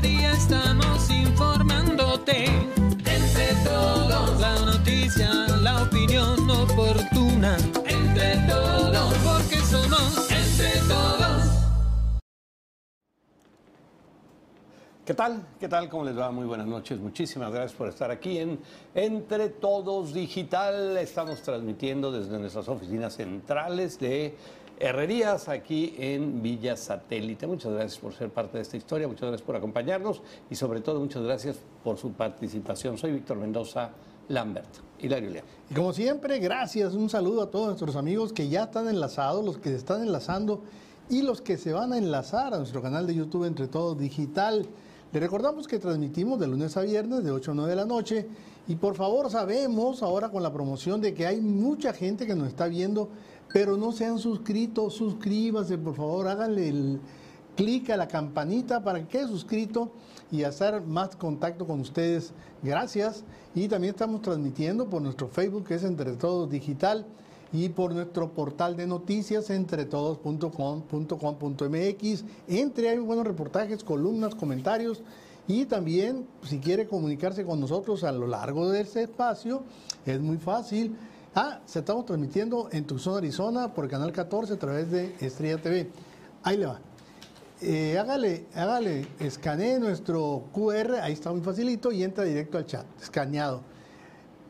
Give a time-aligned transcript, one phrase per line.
[0.00, 2.46] Día estamos informándote.
[2.46, 4.40] Entre todos.
[4.40, 5.32] La noticia,
[5.62, 7.56] la opinión oportuna.
[7.86, 9.14] Entre todos.
[9.24, 11.44] Porque somos entre todos.
[15.04, 15.46] ¿Qué tal?
[15.60, 15.88] ¿Qué tal?
[15.88, 16.30] ¿Cómo les va?
[16.30, 16.98] Muy buenas noches.
[16.98, 18.58] Muchísimas gracias por estar aquí en
[18.94, 20.96] Entre Todos Digital.
[20.96, 24.34] Estamos transmitiendo desde nuestras oficinas centrales de
[24.78, 27.46] Herrerías aquí en Villa Satélite.
[27.46, 30.20] Muchas gracias por ser parte de esta historia, muchas gracias por acompañarnos
[30.50, 32.98] y sobre todo muchas gracias por su participación.
[32.98, 33.90] Soy Víctor Mendoza
[34.28, 34.68] Lambert.
[34.98, 35.46] Hilario León.
[35.70, 36.94] Y como siempre, gracias.
[36.94, 40.62] Un saludo a todos nuestros amigos que ya están enlazados, los que se están enlazando
[41.08, 44.66] y los que se van a enlazar a nuestro canal de YouTube Entre Todos Digital.
[45.12, 48.26] Le recordamos que transmitimos de lunes a viernes de 8 a 9 de la noche
[48.66, 52.48] y por favor sabemos ahora con la promoción de que hay mucha gente que nos
[52.48, 53.10] está viendo,
[53.54, 56.98] pero no se han suscrito, suscríbase por favor, háganle el
[57.54, 59.92] clic a la campanita para que quede suscrito
[60.32, 62.32] y hacer más contacto con ustedes.
[62.64, 63.22] Gracias.
[63.54, 67.06] Y también estamos transmitiendo por nuestro Facebook que es Entre Todos Digital
[67.52, 72.24] y por nuestro portal de noticias entretodos.com.com.mx.
[72.48, 75.04] Entre hay buenos reportajes, columnas, comentarios
[75.46, 79.62] y también si quiere comunicarse con nosotros a lo largo de ese espacio
[80.04, 80.96] es muy fácil.
[81.36, 85.90] Ah, se estamos transmitiendo en Tucson, Arizona por canal 14 a través de Estrella TV.
[86.44, 86.78] Ahí le va.
[87.60, 92.86] Eh, hágale, hágale, escanee nuestro QR, ahí está muy facilito y entra directo al chat,
[93.02, 93.62] escaneado.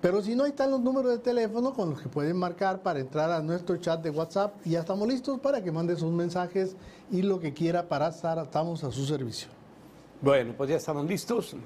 [0.03, 3.01] Pero si no, ahí están los números de teléfono con los que pueden marcar para
[3.01, 6.77] entrar a nuestro chat de WhatsApp y ya estamos listos para que mande sus mensajes
[7.11, 9.49] y lo que quiera para estar, estamos a su servicio.
[10.21, 11.57] Bueno, pues ya estamos listos.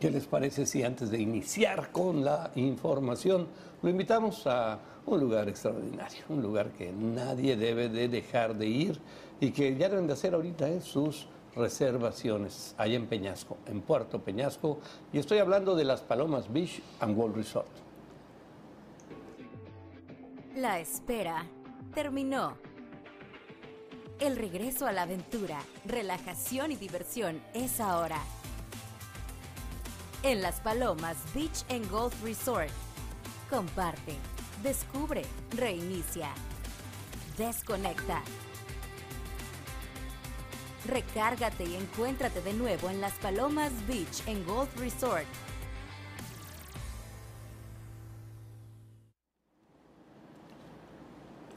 [0.00, 3.48] ¿Qué les parece si antes de iniciar con la información
[3.82, 9.00] lo invitamos a un lugar extraordinario, un lugar que nadie debe de dejar de ir
[9.40, 10.80] y que ya deben de hacer ahorita ¿eh?
[10.80, 11.26] sus
[11.56, 14.78] reservaciones allá en Peñasco, en Puerto Peñasco,
[15.12, 17.68] y estoy hablando de las Palomas Beach and World Resort.
[20.54, 21.44] La espera
[21.92, 22.56] terminó.
[24.20, 28.20] El regreso a la aventura, relajación y diversión es ahora.
[30.24, 32.70] En Las Palomas Beach and Golf Resort.
[33.48, 34.16] Comparte,
[34.64, 35.22] descubre,
[35.56, 36.30] reinicia,
[37.36, 38.22] desconecta.
[40.86, 45.26] Recárgate y encuéntrate de nuevo en Las Palomas Beach en Golf Resort.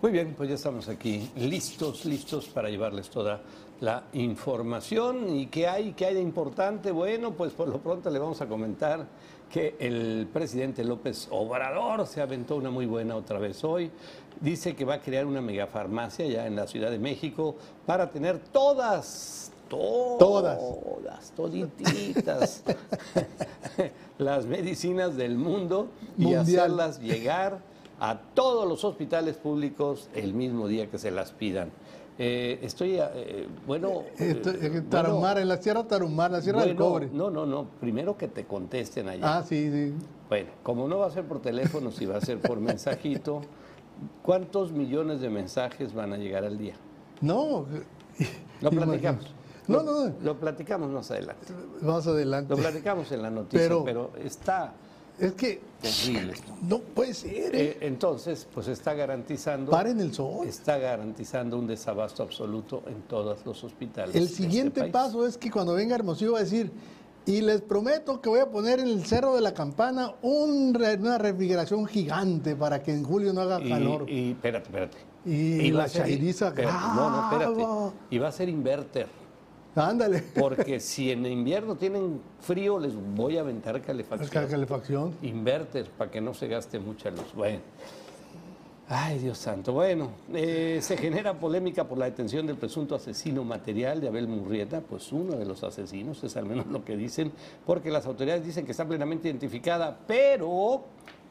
[0.02, 3.40] Muy bien, pues ya estamos aquí listos, listos para llevarles toda
[3.82, 5.30] la información.
[5.30, 6.90] ¿Y qué hay, qué hay de importante?
[6.90, 9.06] Bueno, pues por lo pronto le vamos a comentar
[9.48, 13.92] que el presidente López Obrador se aventó una muy buena otra vez hoy.
[14.40, 18.40] Dice que va a crear una megafarmacia ya en la Ciudad de México para tener
[18.40, 22.64] todas, todas, todas, todititas
[24.18, 26.42] las medicinas del mundo y Mundial.
[26.42, 27.71] hacerlas llegar
[28.02, 31.70] a todos los hospitales públicos el mismo día que se las pidan.
[32.18, 34.04] Eh, estoy, eh, bueno...
[34.18, 37.10] Esto- eh, Tarahumara, en la Sierra Tarahumara, la Sierra del bueno, Cobre.
[37.14, 37.66] No, no, no.
[37.80, 39.38] Primero que te contesten allá.
[39.38, 39.94] Ah, sí, sí.
[40.30, 43.42] Bueno, como no va a ser por teléfono, si va a ser por mensajito,
[44.24, 46.74] ¿cuántos millones de mensajes van a llegar al día?
[47.22, 47.66] No.
[48.62, 49.26] Lo platicamos.
[49.68, 50.14] No, no, no.
[50.24, 51.48] Lo platicamos más adelante.
[51.82, 52.50] Más adelante.
[52.56, 54.74] Lo platicamos en la noticia, pero, Pero- está
[55.22, 56.54] Es que terrible esto.
[56.64, 57.56] no puede ser.
[57.56, 57.62] ¿eh?
[57.62, 60.48] Eh, entonces, pues está garantizando, Paren el sol.
[60.48, 64.16] está garantizando un desabasto absoluto en todos los hospitales.
[64.16, 66.72] El de este siguiente paso es que cuando venga Hermosillo va a decir,
[67.26, 71.18] y les prometo que voy a poner en el Cerro de la Campana un una
[71.20, 74.10] refrigeración gigante para que en julio no haga Y, calor.
[74.10, 74.98] y espérate, espérate.
[75.24, 77.96] Y va la chairiza No, no, espérate.
[78.10, 79.21] Y va a ser inverter.
[79.76, 80.24] Ándale.
[80.38, 84.48] Porque si en invierno tienen frío, les voy a aventar calefacción.
[84.48, 85.16] calefacción.
[85.22, 87.34] Inverter para que no se gaste mucha luz.
[87.34, 87.60] Bueno.
[88.94, 89.72] Ay, Dios santo.
[89.72, 94.82] Bueno, eh, se genera polémica por la detención del presunto asesino material de Abel Murrieta,
[94.82, 97.32] pues uno de los asesinos, es al menos lo que dicen,
[97.66, 100.84] porque las autoridades dicen que está plenamente identificada, pero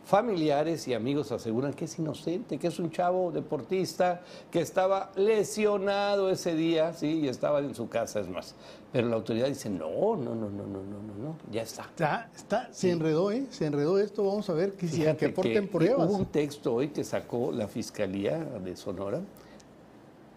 [0.05, 6.31] Familiares y amigos aseguran que es inocente, que es un chavo deportista que estaba lesionado
[6.31, 8.57] ese día, sí, y estaba en su casa, es más.
[8.93, 11.83] Pero la autoridad dice, no, no, no, no, no, no, no, ya está.
[11.83, 13.47] Está, está, se enredó, ¿eh?
[13.51, 16.11] Se enredó esto, vamos a ver que, si que aporten pruebas.
[16.11, 19.21] Hubo un texto hoy que sacó la Fiscalía de Sonora,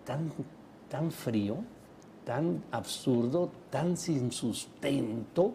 [0.06, 0.31] tan,
[0.88, 1.57] tan frío,
[2.25, 5.54] tan absurdo, tan sin sustento,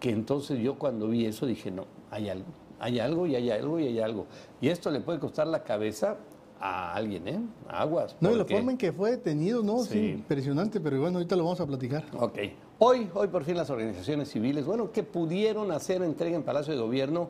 [0.00, 2.46] que entonces yo cuando vi eso dije, no, hay algo
[2.80, 4.26] hay algo y hay algo y hay algo.
[4.60, 6.16] Y esto le puede costar la cabeza
[6.60, 7.40] a alguien, ¿eh?
[7.68, 8.16] Aguas.
[8.20, 9.80] No, y la forma en que fue detenido, ¿no?
[9.80, 9.90] Sí.
[9.90, 10.08] Sí.
[10.10, 12.04] impresionante, pero bueno, ahorita lo vamos a platicar.
[12.18, 12.38] Ok.
[12.78, 16.80] Hoy, hoy por fin las organizaciones civiles, bueno, que pudieron hacer entrega en Palacio de
[16.80, 17.28] Gobierno,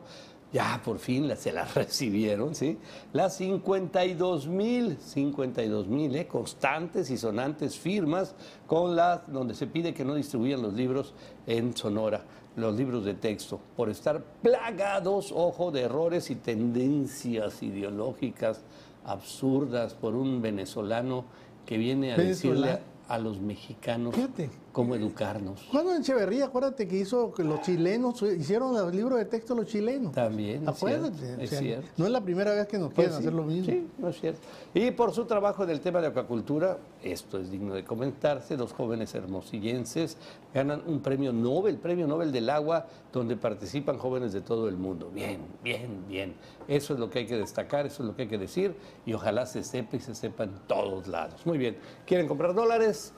[0.55, 2.77] ya por fin la- se las recibieron, ¿sí?
[3.11, 6.27] Las 52 mil, 52 mil, ¿eh?
[6.27, 8.33] Constantes y sonantes firmas
[8.65, 11.13] con las, donde se pide que no distribuyan los libros
[11.45, 12.23] en Sonora,
[12.55, 18.61] los libros de texto, por estar plagados, ojo, de errores y tendencias ideológicas
[19.03, 21.25] absurdas por un venezolano
[21.65, 22.79] que viene a decirle
[23.09, 24.49] a los mexicanos Fíjate.
[24.75, 25.65] Cómo educarnos.
[25.71, 30.11] Juan Echeverría, acuérdate que hizo que los chilenos hicieron los libros de texto los chilenos.
[30.11, 31.35] También, es Acuérdate.
[31.35, 31.87] o es sea, cierto.
[31.95, 33.65] No es la primera vez que nos Pues quieren sí, hacer lo mismo.
[33.67, 34.41] Sí, no es cierto.
[34.73, 38.73] Y por su trabajo en el tema de acuacultura, esto es digno de comentarse, dos
[38.73, 40.17] jóvenes hermosillenses
[40.53, 45.09] ganan un premio Nobel, premio Nobel del agua, donde participan jóvenes de todo el mundo.
[45.13, 46.33] Bien, bien, bien.
[46.67, 48.75] Eso es lo que hay que destacar, eso es lo que hay que decir,
[49.05, 51.45] y ojalá se sepa y se sepa en todos lados.
[51.45, 51.77] Muy bien.
[52.05, 53.13] ¿Quieren comprar dólares?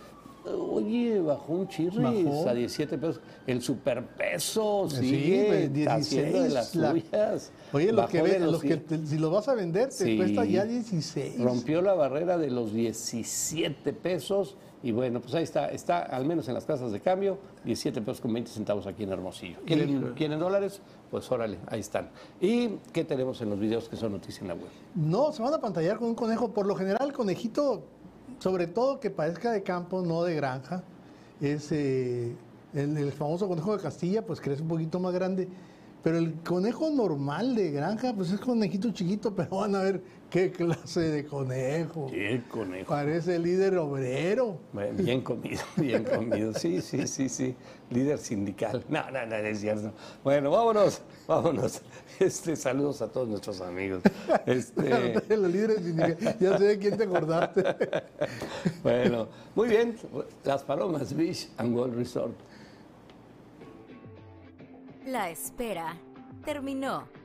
[0.56, 2.50] Oye, bajó un chirris Bajó.
[2.50, 3.20] a 17 pesos.
[3.46, 7.52] El superpeso Sí, sigue pues, haciendo de 16, las la- suyas.
[7.74, 10.18] Oye, Bajó que, ven- los que te- si los vas a vender te Sí.
[10.18, 11.40] cuesta ya 16.
[11.40, 16.48] Rompió la barrera de los 17 pesos y bueno, pues ahí está, está al menos
[16.48, 19.58] en las casas de cambio, 17 pesos con 20 centavos aquí en Hermosillo.
[19.66, 20.14] ¿Quieren.
[20.16, 20.82] ¿quieren dólares?
[21.10, 22.10] Pues órale, ahí están.
[22.40, 24.68] ¿Y qué tenemos en los videos que son noticia en la web?
[24.94, 26.50] No, se van a pantallar con un conejo.
[26.54, 27.84] Por lo general, conejito,
[28.40, 30.84] sobre todo que parezca de campo, no de granja,
[31.42, 32.36] es eh,
[32.74, 35.48] el, el famoso conejo de Castilla, pues crece un poquito más grande.
[36.04, 40.52] Pero el conejo normal de granja, pues es conejito chiquito, pero van a ver qué
[40.52, 42.08] clase de conejo.
[42.12, 42.90] ¡Qué conejo!
[42.90, 44.60] Parece líder obrero.
[44.94, 46.54] Bien comido, bien comido.
[46.54, 47.56] Sí, sí, sí, sí.
[47.90, 48.84] Líder sindical.
[48.90, 49.94] No, no, no, es cierto.
[50.24, 51.82] Bueno, vámonos, vámonos.
[52.20, 54.02] Este, saludos a todos nuestros amigos.
[54.46, 56.40] Este, Los líderes sindicales.
[56.40, 57.64] Ya sé de quién te acordaste.
[58.84, 59.98] bueno, muy bien.
[60.44, 62.36] Las Palomas Beach and World Resort.
[65.06, 65.96] La espera
[66.44, 67.17] terminó.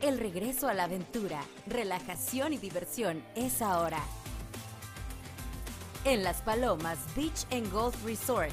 [0.00, 4.00] El regreso a la aventura, relajación y diversión es ahora.
[6.04, 8.52] En Las Palomas Beach and Golf Resort.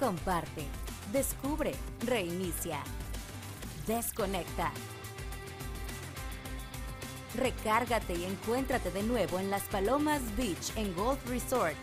[0.00, 0.64] Comparte,
[1.12, 1.72] descubre,
[2.04, 2.80] reinicia,
[3.86, 4.72] desconecta.
[7.36, 11.76] Recárgate y encuéntrate de nuevo en Las Palomas Beach and Golf Resort.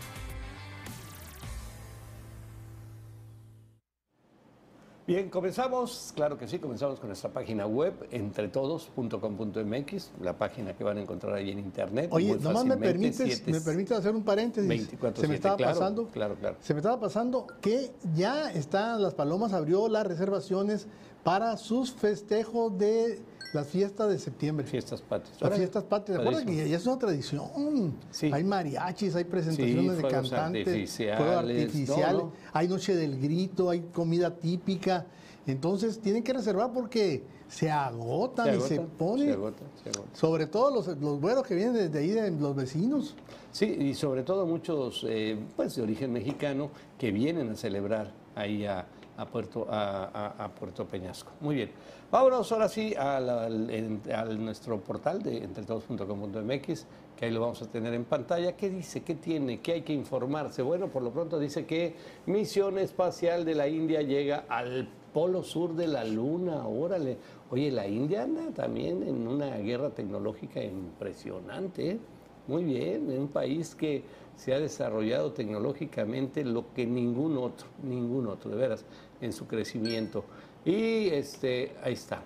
[5.06, 10.96] Bien, comenzamos, claro que sí, comenzamos con nuestra página web, entretodos.com.mx, la página que van
[10.96, 12.08] a encontrar ahí en internet.
[12.10, 14.66] Oye, muy nomás me permites, siete- me permites hacer un paréntesis.
[14.66, 16.06] 24, se me estaba claro, pasando.
[16.08, 16.56] Claro, claro.
[16.62, 20.86] Se me estaba pasando que ya están Las Palomas abrió las reservaciones
[21.22, 23.20] para sus festejos de
[23.54, 24.66] las fiestas de septiembre.
[24.66, 25.40] Fiestas patrias.
[25.40, 26.18] Las fiestas patrias.
[26.18, 27.94] Recuerda que ya es una tradición.
[28.10, 28.30] Sí.
[28.32, 32.32] Hay mariachis, hay presentaciones Sí, de cantantes, artificiales, fuegos artificiales, no, no.
[32.52, 35.06] hay noche del grito, hay comida típica.
[35.46, 39.26] Entonces tienen que reservar porque se agotan Se y se ponen.
[39.26, 40.10] se agota, se agota.
[40.16, 43.14] Sobre todo los, los vuelos que vienen desde ahí, de los vecinos.
[43.52, 48.64] Sí, y sobre todo muchos eh, pues de origen mexicano que vienen a celebrar ahí
[48.64, 48.86] a,
[49.16, 51.30] a Puerto, a, a- Puerto Peñasco.
[51.40, 51.70] Muy bien.
[52.10, 57.92] Vámonos ahora sí al, al nuestro portal de entretodos.com.mx, que ahí lo vamos a tener
[57.94, 58.56] en pantalla.
[58.56, 59.02] ¿Qué dice?
[59.02, 59.60] ¿Qué tiene?
[59.60, 60.62] ¿Qué hay que informarse?
[60.62, 61.94] Bueno, por lo pronto dice que
[62.26, 66.66] misión espacial de la India llega al polo sur de la Luna.
[66.66, 67.16] Órale.
[67.50, 71.90] Oye, la India anda también en una guerra tecnológica impresionante.
[71.92, 71.98] ¿eh?
[72.46, 74.04] Muy bien, en un país que
[74.36, 78.84] se ha desarrollado tecnológicamente lo que ningún otro, ningún otro, de veras,
[79.20, 80.24] en su crecimiento.
[80.64, 82.22] Y este, ahí está.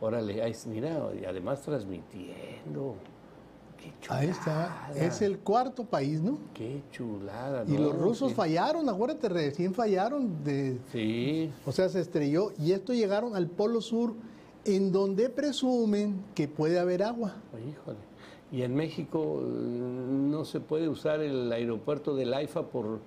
[0.00, 2.94] Órale, ahí, mira, y además transmitiendo.
[3.76, 4.20] Qué chulada.
[4.20, 4.90] Ahí está.
[4.94, 6.38] Es el cuarto país, ¿no?
[6.54, 7.64] Qué chulada.
[7.66, 7.80] Y ¿no?
[7.80, 8.34] los rusos Sí.
[8.34, 10.42] fallaron, acuérdate, recién fallaron.
[10.44, 14.14] De, Sí, o sea, se estrelló y esto llegaron al Polo Sur,
[14.64, 17.34] en donde presumen que puede haber agua.
[17.54, 17.98] híjole.
[18.52, 22.98] Y en México eh, no se puede usar el aeropuerto del AIFA por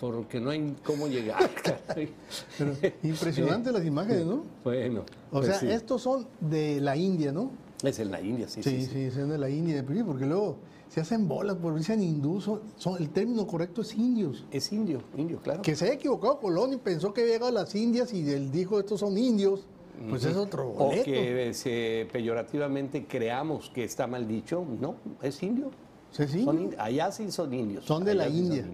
[0.00, 1.48] porque no hay cómo llegar.
[2.58, 2.72] Pero
[3.02, 4.42] impresionante las imágenes, ¿no?
[4.62, 5.68] Bueno, O pues sea, sí.
[5.70, 7.50] estos son de la India, ¿no?
[7.82, 8.70] es en la India, sí, sí.
[8.80, 8.92] Sí, sí.
[8.92, 10.56] sí, son de la India, pero porque luego
[10.88, 14.44] se hacen bolas, porque dicen hindús, son, son- el término correcto es indios.
[14.50, 15.60] Es indio, indio, claro.
[15.62, 18.50] Que se haya equivocado Colón y pensó que había llegado a las Indias y él
[18.50, 19.66] dijo estos son indios,
[20.08, 21.04] pues es otro O boleto.
[21.04, 24.64] que eh, se, peyorativamente creamos que está mal dicho.
[24.80, 25.70] No, es indio.
[26.10, 26.44] Sí, sí.
[26.44, 27.84] Son indi- allá sí son indios.
[27.84, 28.64] Son de allá la sí India.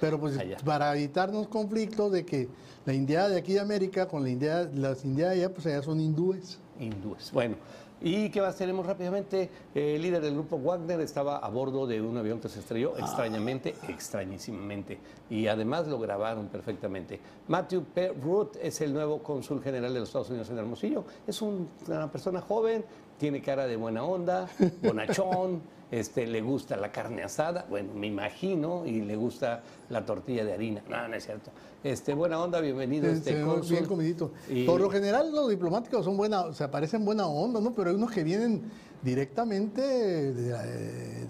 [0.00, 0.56] Pero pues Allá.
[0.64, 2.48] para evitarnos conflictos de que
[2.86, 5.82] la India de aquí de América con la India, las Indias de allá, pues allá
[5.82, 6.58] son hindúes.
[6.78, 7.30] Hindúes.
[7.32, 7.56] Bueno,
[8.02, 9.50] ¿Y qué más tenemos rápidamente?
[9.74, 13.74] El líder del grupo Wagner estaba a bordo de un avión que se estrelló extrañamente,
[13.88, 14.98] extrañísimamente.
[15.28, 17.20] Y además lo grabaron perfectamente.
[17.48, 18.08] Matthew P.
[18.22, 21.04] Root es el nuevo cónsul general de los Estados Unidos en Hermosillo.
[21.26, 22.84] Es un- una persona joven,
[23.18, 24.48] tiene cara de buena onda,
[24.82, 30.44] bonachón, este, le gusta la carne asada, bueno, me imagino, y le gusta la tortilla
[30.44, 30.82] de harina.
[30.88, 31.50] No, no es cierto.
[31.82, 33.70] Este, buena onda, bienvenido a este Este, cónsul.
[33.76, 34.32] bien comidito.
[34.50, 37.72] Y- Por lo general los diplomáticos son buena, o sea, parecen buena onda, ¿no?
[37.72, 38.62] Pero hay unos que vienen
[39.02, 41.26] directamente de, de- de-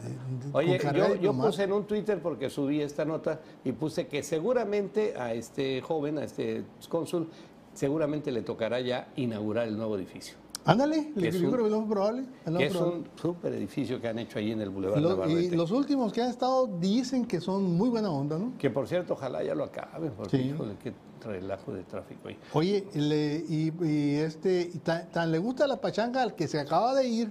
[0.52, 5.14] Oye, yo, yo puse en un Twitter porque subí esta nota y puse que seguramente
[5.16, 7.28] a este joven, a este cónsul,
[7.72, 10.34] seguramente le tocará ya inaugurar el nuevo edificio.
[10.72, 12.24] Ándale, yo creo que es lo más probable.
[12.46, 15.12] es Que es un súper edificio que han hecho ahí en el Boulevard Lo- y
[15.12, 15.56] Navarrete.
[15.56, 18.52] los últimos que han estado dicen que son muy buena onda, ¿no?
[18.58, 20.42] Que por cierto, ojalá ya lo acaben, porque Sí.
[20.44, 20.92] híjole, qué
[21.24, 22.38] relajo de tráfico ahí.
[22.54, 26.58] Oye, le- y, y este, y tan, tan le gusta la pachanga al que se
[26.60, 27.30] acaba de ir,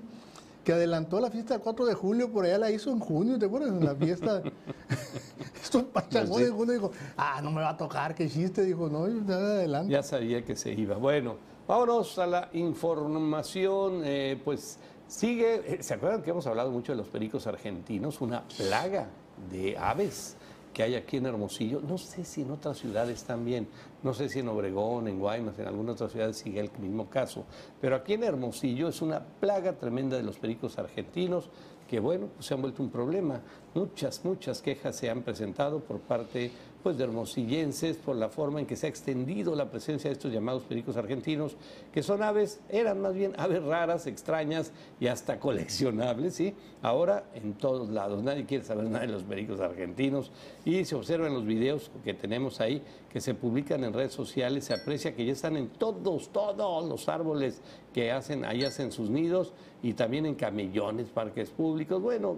[0.63, 3.45] que adelantó la fiesta del 4 de julio, por allá la hizo en junio, ¿te
[3.47, 3.69] acuerdas?
[3.71, 4.43] En la fiesta.
[5.63, 6.51] Estos pachangones Sí.
[6.51, 9.91] en junio dijo, ah, no me va a tocar, qué chiste, dijo, no, ya adelante.
[9.91, 10.97] Ya sabía que se iba.
[10.97, 11.35] Bueno,
[11.69, 14.01] vámonos a la información.
[14.03, 18.21] eh, pues sigue, eh, ¿se acuerdan que hemos hablado mucho de los pericos argentinos?
[18.21, 19.07] Una plaga
[19.51, 20.35] de aves
[20.73, 21.79] que hay aquí en Hermosillo.
[21.87, 23.67] No sé si en otras ciudades también.
[24.01, 27.45] No sé si en Obregón, en Guaymas, en alguna otra ciudad sigue el mismo caso.
[27.79, 31.51] Pero aquí en Hermosillo es una plaga tremenda de los pericos argentinos
[31.87, 33.41] que bueno, pues se han vuelto un problema.
[33.73, 36.51] Muchas, muchas quejas se han presentado por parte
[36.83, 40.31] pues, de hermosillenses por la forma en que se ha extendido la presencia de estos
[40.31, 41.55] llamados pericos argentinos,
[41.93, 46.53] que son aves, eran más bien aves raras, extrañas y hasta coleccionables, ¿sí?
[46.81, 50.31] Ahora en todos lados, nadie quiere saber nada de los pericos argentinos
[50.65, 54.73] y se observan los videos que tenemos ahí, que se publican en redes sociales, se
[54.73, 57.61] aprecia que ya están en todos, todos los árboles
[57.93, 59.51] que hacen, ahí hacen sus nidos
[59.81, 61.99] y también en camellones, parques públicos.
[62.01, 62.35] Bueno,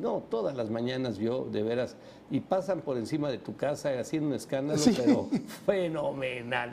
[0.00, 1.96] no, todas las mañanas yo, de veras,
[2.30, 4.94] y pasan por encima de tu casa haciendo un escándalo, Sí.
[4.96, 5.28] pero
[5.66, 6.72] fenomenal.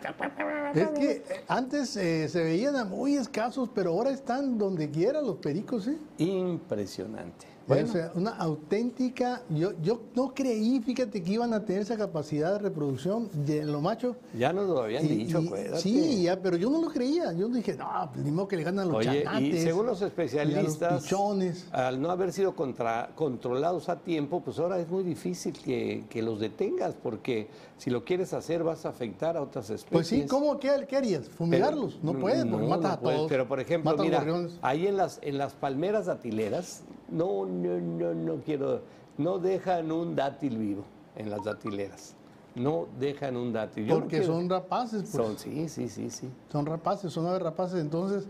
[0.76, 5.38] Es que eh, antes eh, se veían muy escasos, pero ahora están donde quiera los
[5.38, 5.98] pericos, ¿sí?
[6.24, 7.48] Impresionante.
[7.70, 11.96] O Bueno, sea, una auténtica, yo, yo no creí, fíjate, que iban a tener esa
[11.98, 14.16] capacidad de reproducción de los machos.
[14.36, 15.80] ya nos lo habían Y- dicho, acuérdate.
[15.80, 17.32] sí, ya, pero yo no lo creía.
[17.34, 19.48] Yo dije, no, pues ni modo que le ganan los Oye, chanates.
[19.56, 24.80] y según los especialistas, los al no haber sido contra- controlados a tiempo, pues ahora
[24.80, 29.38] es muy difícil que, que los detengas, porque si lo quieres hacer vas a afectar
[29.38, 29.92] a otras especies.
[29.92, 30.58] Pues sí, ¿cómo?
[30.60, 31.30] ¿Qué, qué harías?
[31.30, 32.00] ¿Fumigarlos?
[32.02, 33.18] Pero- no puedes, porque no, matas no a puedes.
[33.20, 33.30] todos.
[33.30, 34.26] Pero por ejemplo, mira,
[34.64, 38.82] ahí en las, en las palmeras datileras, no, no, no, no quiero,
[39.18, 40.84] no dejan un dátil vivo
[41.16, 42.16] en las datileras.
[42.56, 43.86] No dejan un dátil.
[43.86, 45.12] Yo Porque son rapaces, pues.
[45.12, 46.30] Son, sí, sí, sí, sí.
[46.52, 47.80] Son rapaces, son aves rapaces.
[47.80, 48.28] Entonces,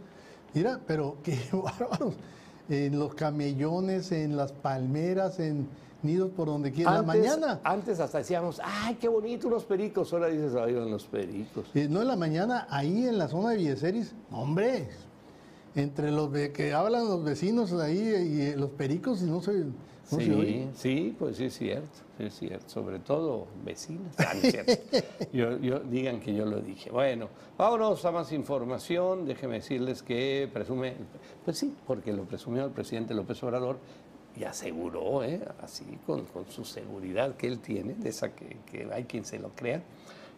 [0.53, 2.15] mira, pero qué bárbaros.
[2.67, 5.67] En los camellones, en las palmeras, en
[6.03, 6.91] nidos por donde quiera.
[6.91, 10.13] La Antes- mañana, Antes hasta decíamos, ay, qué bonito unos pericos.
[10.13, 11.65] Ahora dices, ay, van los pericos.
[11.73, 14.89] eh, no en la mañana, ahí en la zona de Villeceris, hombre,
[15.81, 19.71] entre los ve- que hablan los vecinos ahí y eh, los pericos, no se, no
[20.19, 20.67] se oye.
[20.75, 24.13] Sí, sí, pues sí es cierto, sí es cierto, sobre todo vecinas.
[24.17, 24.73] Ah, no es cierto.
[25.33, 26.89] Yo, yo- digan que yo lo dije.
[26.89, 29.25] Bueno, vámonos a más información.
[29.25, 30.95] Déjenme decirles que presume,
[31.45, 33.77] pues sí, porque lo presumió el presidente López Obrador
[34.35, 35.41] y aseguró, ¿eh?
[35.61, 39.37] así con, con su seguridad que él tiene, de esa que, que hay quien se
[39.39, 39.83] lo crea,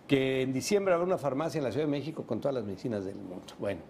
[0.07, 3.05] que en diciembre habrá una farmacia en la Ciudad de México con todas las medicinas
[3.05, 3.53] del mundo.
[3.60, 3.81] Bueno,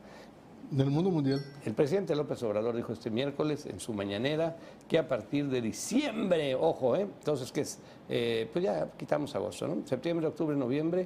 [0.71, 1.43] Del mundo mundial.
[1.65, 4.55] el presidente López Obrador dijo este miércoles en su mañanera
[4.87, 7.01] que a partir de diciembre, ojo, ¿eh?
[7.01, 9.85] entonces que es, eh, pues ya quitamos agosto, ¿no?
[9.85, 11.05] Septiembre, octubre, noviembre,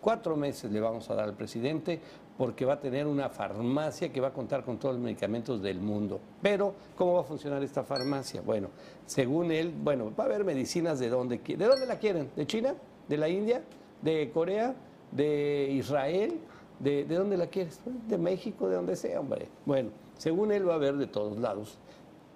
[0.00, 2.00] cuatro meses le vamos a dar al presidente
[2.38, 5.78] porque va a tener una farmacia que va a contar con todos los medicamentos del
[5.78, 6.18] mundo.
[6.40, 8.40] Pero, ¿cómo va a funcionar esta farmacia?
[8.40, 8.68] Bueno,
[9.04, 12.30] según él, bueno, va a haber medicinas de donde ¿De dónde la quieren?
[12.34, 12.74] ¿De China?
[13.06, 13.62] ¿De la India?
[14.00, 14.74] ¿De Corea?
[15.10, 16.40] ¿De Israel?
[16.80, 17.80] ¿De, de dónde la quieres?
[18.08, 19.48] De México, de donde sea, hombre.
[19.66, 21.78] Bueno, según él va a haber de todos lados.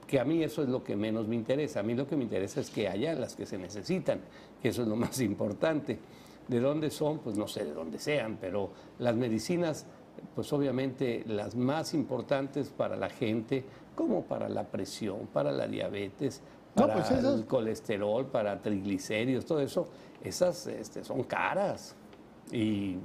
[0.07, 1.81] Que a mí eso es lo que menos me interesa.
[1.81, 4.21] A mí lo que me interesa es que haya las que se necesitan,
[4.63, 5.99] que eso es lo más importante.
[6.47, 7.19] ¿De dónde son?
[7.19, 9.85] Pues no sé de dónde sean, pero las medicinas,
[10.37, 13.65] pues obviamente las más importantes para la gente,
[13.97, 16.41] como para la presión, para la diabetes,
[16.77, 19.89] No, para pues esas- el colesterol, para triglicéridos, todo eso,
[20.23, 21.97] esas este, son caras
[22.53, 22.57] y,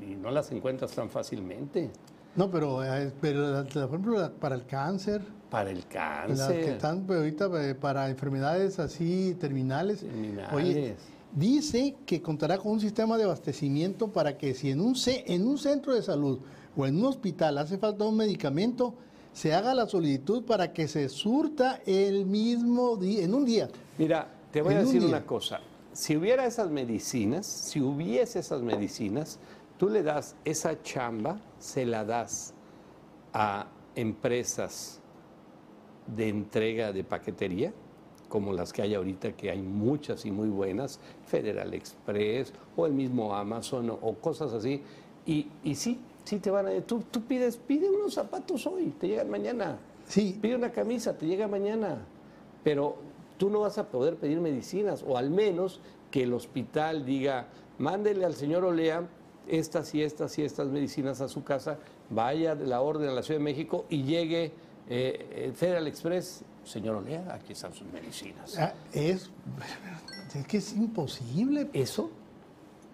[0.02, 1.90] y no las encuentras tan fácilmente.
[2.36, 6.64] No, pero, eh, pero la- por ejemplo, para el cáncer, Para el las cáncer.
[6.64, 10.00] que están pues, ahorita eh, para enfermedades así terminales.
[10.00, 10.54] Terminales.
[10.54, 10.96] Oye,
[11.36, 15.58] dice que contará con un sistema de abastecimiento para que si en un, en un
[15.58, 16.40] centro de salud
[16.78, 18.94] o en un hospital hace falta un medicamento,
[19.34, 23.68] se haga la solicitud para que se surta el mismo día, en un día.
[23.98, 25.60] Mira, te voy En a decir una cosa.
[25.94, 29.40] Si hubiera esas medicinas, si hubiese esas medicinas,
[29.78, 32.54] tú le das esa chamba, se la das
[33.34, 35.00] a empresas
[36.08, 37.74] de entrega de paquetería,
[38.30, 42.94] como las que hay ahorita, que hay muchas y muy buenas, Federal Express o el
[42.94, 44.82] mismo Amazon o, o cosas así.
[45.26, 46.82] Y, y sí, sí te van a...
[46.82, 49.78] Tú, tú pides, pide unos zapatos hoy, te llegan mañana.
[50.08, 52.06] Sí, Pide una camisa, te llega mañana.
[52.64, 52.98] Pero
[53.42, 55.80] tú no vas a poder pedir medicinas, o al menos
[56.12, 57.48] que el hospital diga,
[57.80, 59.10] mándele al señor Olea
[59.48, 61.80] estas y estas y estas medicinas a su casa,
[62.12, 64.52] vaya de la orden a la Ciudad de México y llegue eh,
[64.90, 68.60] eh, Federal Express, señor Olea, aquí están sus medicinas.
[68.60, 69.32] ah, es,
[70.36, 71.68] es que es imposible.
[71.74, 72.12] ¿Eso?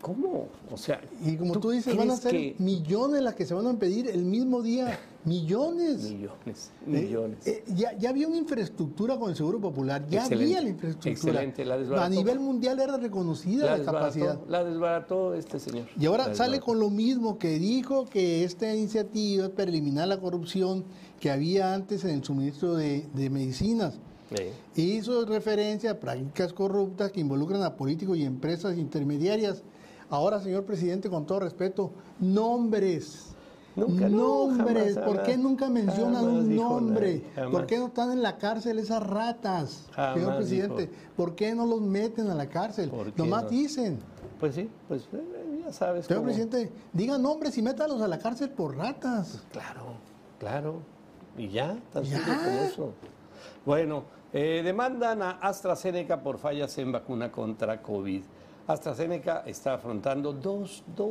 [0.01, 0.47] ¿Cómo?
[0.71, 3.65] O sea, Y como tú, dices, van a ser que- millones las que se van
[3.65, 4.97] a pedir el mismo día.
[5.25, 6.03] Millones.
[6.03, 7.47] Millones, Eh, millones.
[7.47, 11.11] eh, ya, ya había una infraestructura con el Seguro Popular, ya Excelente, había la infraestructura.
[11.13, 12.05] excelente, la desbarató.
[12.05, 14.39] A nivel mundial era reconocida la, capacidad.
[14.47, 15.87] la desbarató este señor.
[15.99, 20.19] Y ahora sale con lo mismo que dijo que esta iniciativa es para eliminar la
[20.19, 20.85] corrupción
[21.19, 23.95] que había antes en el suministro de, de medicinas.
[24.75, 24.81] Sí.
[24.81, 29.63] Hizo referencia a prácticas corruptas que involucran a políticos y empresas intermediarias.
[30.09, 33.33] Ahora, señor presidente, con todo respeto, nombres.
[33.75, 34.95] Nunca, no, nombres.
[34.95, 37.23] jamás, ¿Por qué nunca mencionan un nombre?
[37.35, 37.51] nada.
[37.51, 40.81] ¿Por qué no están en la cárcel esas ratas, Jamás señor presidente?
[40.87, 40.93] dijo.
[41.15, 42.89] ¿Por qué no los meten a la cárcel?
[42.89, 43.49] ¿Por qué Nomás no?
[43.49, 43.99] dicen.
[44.39, 46.05] Pues sí, pues eh, ya sabes.
[46.07, 49.43] Señor cómo- presidente, diga nombres y métalos a la cárcel por ratas.
[49.51, 49.81] Claro,
[50.39, 50.79] claro.
[51.37, 52.15] Y ya, tan Ya.
[52.17, 52.93] simple como eso.
[53.63, 58.23] Bueno, eh, demandan a AstraZeneca por fallas en vacuna contra COVID.
[58.67, 61.09] AstraZeneca está afrontando dos, dos,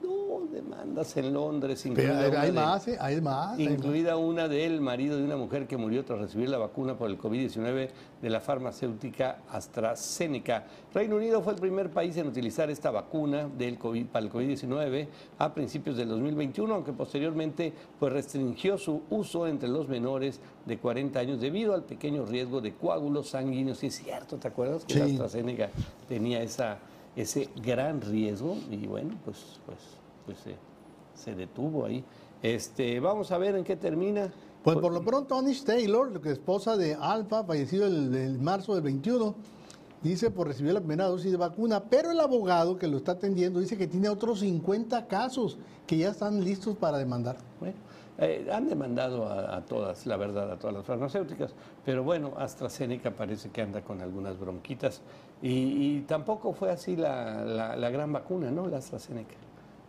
[0.00, 1.80] dos demandas en Londres.
[1.82, 2.96] Pero incluida hay, una hay de- más, ¿eh?
[3.00, 3.58] hay más.
[3.58, 3.72] hay más.
[3.74, 7.18] incluida una del marido de una mujer que murió tras recibir la vacuna por el
[7.18, 7.88] COVID-19
[8.22, 10.64] de la farmacéutica AstraZeneca.
[10.94, 15.08] Reino Unido fue el primer país en utilizar esta vacuna del COVID, para el COVID-19
[15.38, 21.18] a principios del 2021, aunque posteriormente pues, restringió su uso entre los menores de 40
[21.18, 23.78] años debido al pequeño riesgo de coágulos sanguíneos.
[23.78, 24.98] Sí, es cierto, ¿te acuerdas que Sí.
[25.00, 25.70] la AstraZeneca
[26.08, 26.78] tenía esa,
[27.16, 28.56] ese gran riesgo?
[28.70, 29.78] Y bueno, pues, pues,
[30.26, 30.56] pues se,
[31.14, 32.04] se detuvo ahí.
[32.42, 34.32] Este, vamos a ver en qué termina.
[34.62, 39.34] Pues por lo pronto, Anish Taylor, esposa de Alfa, fallecido el, el marzo del 21,
[40.02, 43.60] dice por recibir la primera dosis de vacuna, pero el abogado que lo está atendiendo
[43.60, 47.38] dice que tiene otros 50 casos que ya están listos para demandar.
[47.58, 47.76] Bueno,
[48.18, 53.10] eh, han demandado a, a todas, la verdad, a todas las farmacéuticas, pero bueno, AstraZeneca
[53.10, 55.00] parece que anda con algunas bronquitas
[55.40, 55.50] y,
[55.98, 58.66] y tampoco fue así la, la- la gran vacuna, ¿no?
[58.68, 59.34] La AstraZeneca.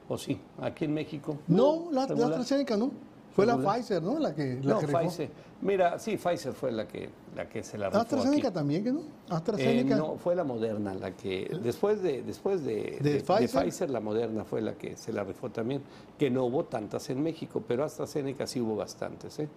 [0.09, 0.39] ¿O sí?
[0.61, 1.37] Aquí en México.
[1.47, 2.03] No, la.
[2.03, 2.91] AstraZeneca no.
[3.35, 3.57] Fue la.
[3.57, 4.19] Pfizer, ¿no?
[4.19, 4.87] La que, la No, que.
[4.87, 5.29] Pfizer.
[5.61, 8.53] Mira, sí, Pfizer fue la que, la que se la AstraZeneca aquí.
[8.53, 8.99] también, ¿que no?
[8.99, 9.95] Eh, AstraZeneca.
[9.95, 13.89] no, fue la Moderna la que, después de, después de, ¿De Pfizer?
[13.89, 15.81] la Moderna fue la que se la rifó también,
[16.17, 19.49] que no hubo tantas en México, pero AstraZeneca sí hubo bastantes, ¿eh?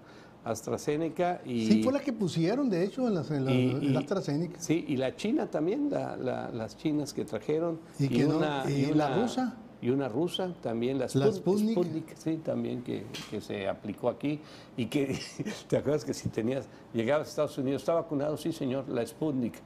[0.45, 1.67] AstraZeneca y...
[1.67, 4.61] Sí, fue la que pusieron, de hecho, en, las, en la, y- en la AstraZeneca.
[4.61, 7.81] Sí, y la China también, la- la- las chinas que trajeron.
[7.99, 9.57] Y que no- y la rusa.
[9.83, 12.17] Y una rusa también, la, La Sput- Sputnik.
[12.17, 14.41] sí, también que, que se aplicó aquí.
[14.77, 15.19] Y que,
[15.69, 18.37] ¿te acuerdas que si tenías, llegabas a Estados Unidos, ¿está vacunado?
[18.37, 19.55] Sí, señor, la Sputnik.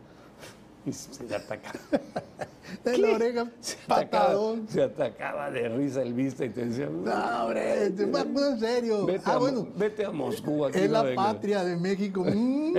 [0.87, 1.79] Y se le atacaba.
[2.85, 4.69] De la oreja, Se atacaba, patadón.
[4.69, 9.05] se atacaba de risa el vista y te decía, No, hombre, en serio.
[9.05, 10.65] Vete, ah, a, bueno, vete a Moscú.
[10.65, 11.35] Aquí es no la vengas".
[11.35, 12.25] patria de México.
[12.25, 12.75] Mm,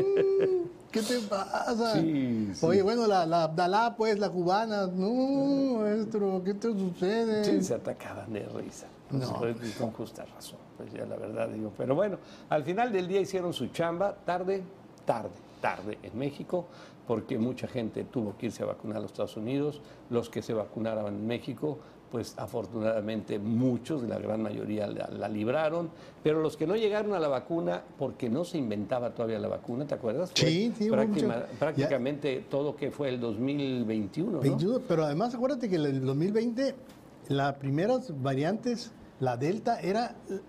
[0.91, 1.93] ¿Qué te pasa?
[1.93, 2.65] Sí, sí.
[2.65, 4.88] Oye, bueno, la, la Abdalá, pues, la cubana.
[4.88, 7.45] No, maestro, ¿qué te sucede?
[7.45, 8.88] Sí, se atacaban de risa.
[9.10, 11.71] No, pues, con justa razón, pues ya la verdad digo.
[11.77, 12.17] Pero bueno,
[12.49, 14.63] al final del día hicieron su chamba, tarde,
[15.06, 16.65] tarde, tarde en México,
[17.08, 19.82] porque mucha gente tuvo que irse a vacunar a los Estados Unidos.
[20.10, 21.80] Los que se vacunaron en México,
[22.12, 25.89] pues afortunadamente muchos, la gran mayoría la, la libraron,
[26.21, 29.86] pero los que no llegaron a la vacuna, porque no se inventaba todavía la vacuna,
[29.88, 30.32] ¿te acuerdas?
[30.36, 34.39] Fue Sí, sí, práctima- mucho- prácticamente todo que fue el 2021, ¿no?
[34.41, 36.76] 21, pero además acuérdate que en el 2020
[37.30, 40.39] las primeras variantes, la Delta era eh,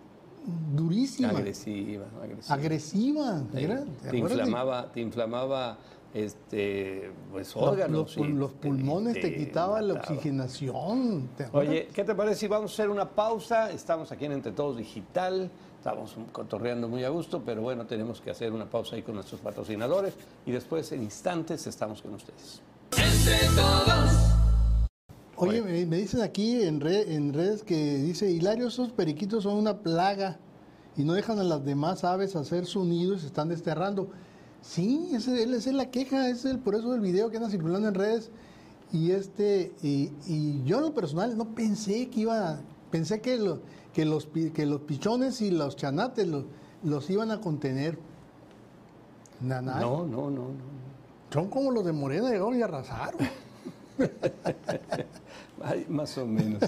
[0.74, 2.54] durísima, Agresiva, agresiva.
[2.56, 3.42] agresiva.
[3.54, 5.78] Sí, era, te inflamaba, te inflamaba
[6.14, 8.16] este, pues, los- órganos.
[8.16, 10.14] Los, los pulmones te, quitaba la mataba.
[10.14, 11.28] oxigenación.
[11.36, 11.46] ¿te?
[11.52, 13.70] Oye, ¿qué te parece si vamos a hacer una pausa?
[13.70, 18.30] Estamos aquí en Entre Todos Digital, estamos cotorreando muy a gusto, pero bueno, tenemos que
[18.30, 20.14] hacer una pausa ahí con nuestros patrocinadores
[20.46, 22.60] y después en instantes estamos con ustedes.
[22.96, 24.10] Entre todos.
[25.36, 29.54] Oye, me, me dicen aquí en, re- en redes que dice, Hilario, esos periquitos son
[29.54, 30.38] una plaga
[30.96, 34.08] y no dejan a las demás aves hacer su nido y se están desterrando.
[34.62, 37.94] Sí, esa es la queja, es el, por eso el video que anda circulando en
[37.94, 38.30] redes.
[38.92, 43.60] Y este y, y yo en lo personal no pensé que iba, pensé que, lo-
[43.92, 46.44] que, los, que los pichones y los chanates los,
[46.84, 47.98] los iban a contener.
[49.40, 49.80] Nanay.
[49.80, 50.72] No, no, no, no.
[51.32, 53.20] Son como los de Morena, llegaron y arrasaron.
[55.64, 56.60] Ay, más o menos,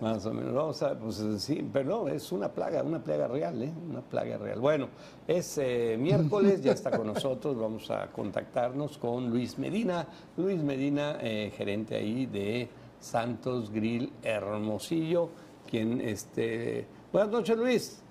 [0.00, 0.52] más o menos.
[0.52, 3.72] Vamos a, pues sí, pero no, es una plaga, una plaga real, ¿eh?
[3.88, 4.58] Una plaga real.
[4.58, 4.88] Bueno,
[5.28, 10.06] es eh, miércoles, ya está con nosotros, vamos a contactarnos con Luis Medina.
[10.36, 15.28] Luis Medina, eh, gerente ahí de Santos Grill Hermosillo,
[15.70, 16.86] quien, este...
[17.12, 18.02] Buenas noches, Luis.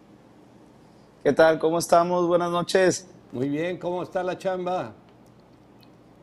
[1.24, 1.60] ¿Qué tal?
[1.60, 2.26] ¿Cómo estamos?
[2.28, 3.10] Buenas noches.
[3.32, 4.94] Muy bien, ¿cómo está la chamba?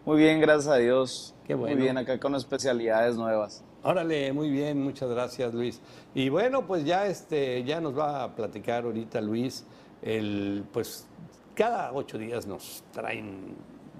[0.04, 1.34] Muy bien, gracias a Dios.
[1.46, 1.76] Qué bueno.
[1.76, 3.64] Muy bien, acá con especialidades nuevas.
[3.82, 5.80] Órale, muy bien, muchas gracias Luis.
[6.14, 9.64] Y bueno, pues ya este, ya nos va a platicar ahorita Luis,
[10.02, 11.06] el, pues
[11.54, 13.54] cada ocho días nos traen,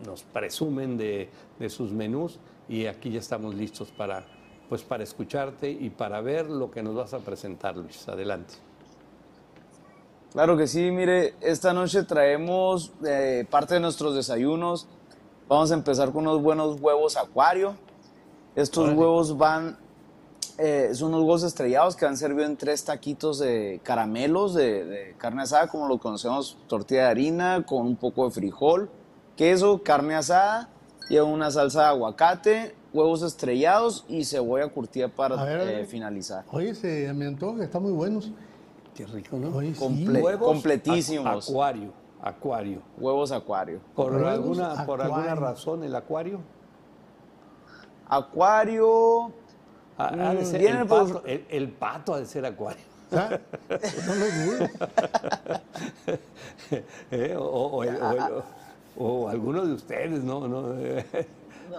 [0.04, 2.38] nos presumen de, de sus menús
[2.68, 4.24] y aquí ya estamos listos para,
[4.68, 8.08] pues para escucharte y para ver lo que nos vas a presentar, Luis.
[8.08, 8.54] Adelante.
[10.32, 14.86] Claro que sí, mire, esta noche traemos eh, parte de nuestros desayunos.
[15.48, 17.74] Vamos a empezar con unos buenos huevos acuario.
[18.56, 18.98] Estos Órale.
[18.98, 19.76] huevos van,
[20.58, 25.14] eh, son unos huevos estrellados que han servido en tres taquitos de caramelos de, de
[25.18, 28.90] carne asada, como lo conocemos, tortilla de harina con un poco de frijol,
[29.36, 30.68] queso, carne asada
[31.08, 35.78] y una salsa de aguacate, huevos estrellados y cebolla curtida para A ver, a ver.
[35.80, 36.44] eh, finalizar.
[36.50, 38.30] Oye, se me antoja, están muy buenos.
[38.94, 39.56] Qué rico, ¿no?
[39.56, 39.80] Oye, sí.
[39.80, 41.46] Comple- Huevos completísimos.
[41.48, 42.82] acu- Acuario, acuario.
[42.98, 43.78] Huevos acuario.
[43.94, 45.40] ¿Por, Huevos alguna, ¿Por alguna acuario.
[45.40, 46.40] razón el acuario?
[48.08, 49.32] Acuario.
[49.98, 52.82] Ha- ha de Mm, ser- el, por- pato, el- el pato ha de ser acuario.
[53.12, 53.38] Ah,
[54.06, 54.68] No lo dudo.
[57.10, 57.34] ¿Eh?
[57.36, 58.42] O, o el- o el-
[59.00, 60.46] o alguno de ustedes, ¿no?
[60.48, 60.74] no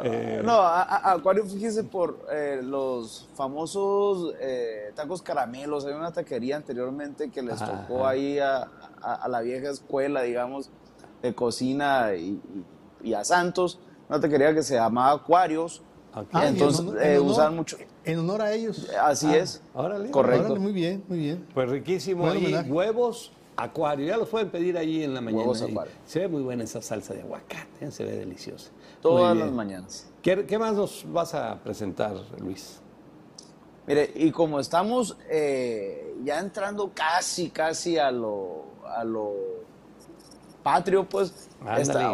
[0.04, 5.84] Eh, No, a- a- Acuario, fíjese por eh, los famosos eh, tacos caramelos.
[5.86, 7.82] Hay una taquería anteriormente que les Ajá.
[7.88, 8.68] tocó ahí a,
[9.02, 10.70] a- a la vieja escuela, digamos,
[11.24, 12.40] de cocina y,
[13.02, 13.80] y- y a Santos.
[14.08, 15.82] Una taquería que se llamaba Acuarios.
[16.14, 17.78] Ah, en Entonces, honor- eh, en honor- usan mucho.
[18.04, 18.88] En honor a ellos.
[19.02, 19.62] Así Ah, es.
[19.74, 20.10] órale.
[20.12, 20.46] Correcto.
[20.48, 21.46] Órale, muy bien, muy bien.
[21.54, 24.08] Pues riquísimo Buen ahí, huevos acuario.
[24.08, 25.42] Ya los pueden pedir ahí en la mañana.
[25.44, 25.94] Huevos acuario.
[26.06, 27.92] Se ve muy buena esa salsa de aguacate, ¿eh?
[27.92, 28.72] se ve deliciosa.
[29.02, 30.08] Todas las mañanas.
[30.22, 32.80] ¿Qué, qué más nos vas a presentar, Luis?
[33.88, 39.34] Mire, y como estamos eh, ya entrando casi, casi a lo, a lo
[40.64, 41.50] patrio, pues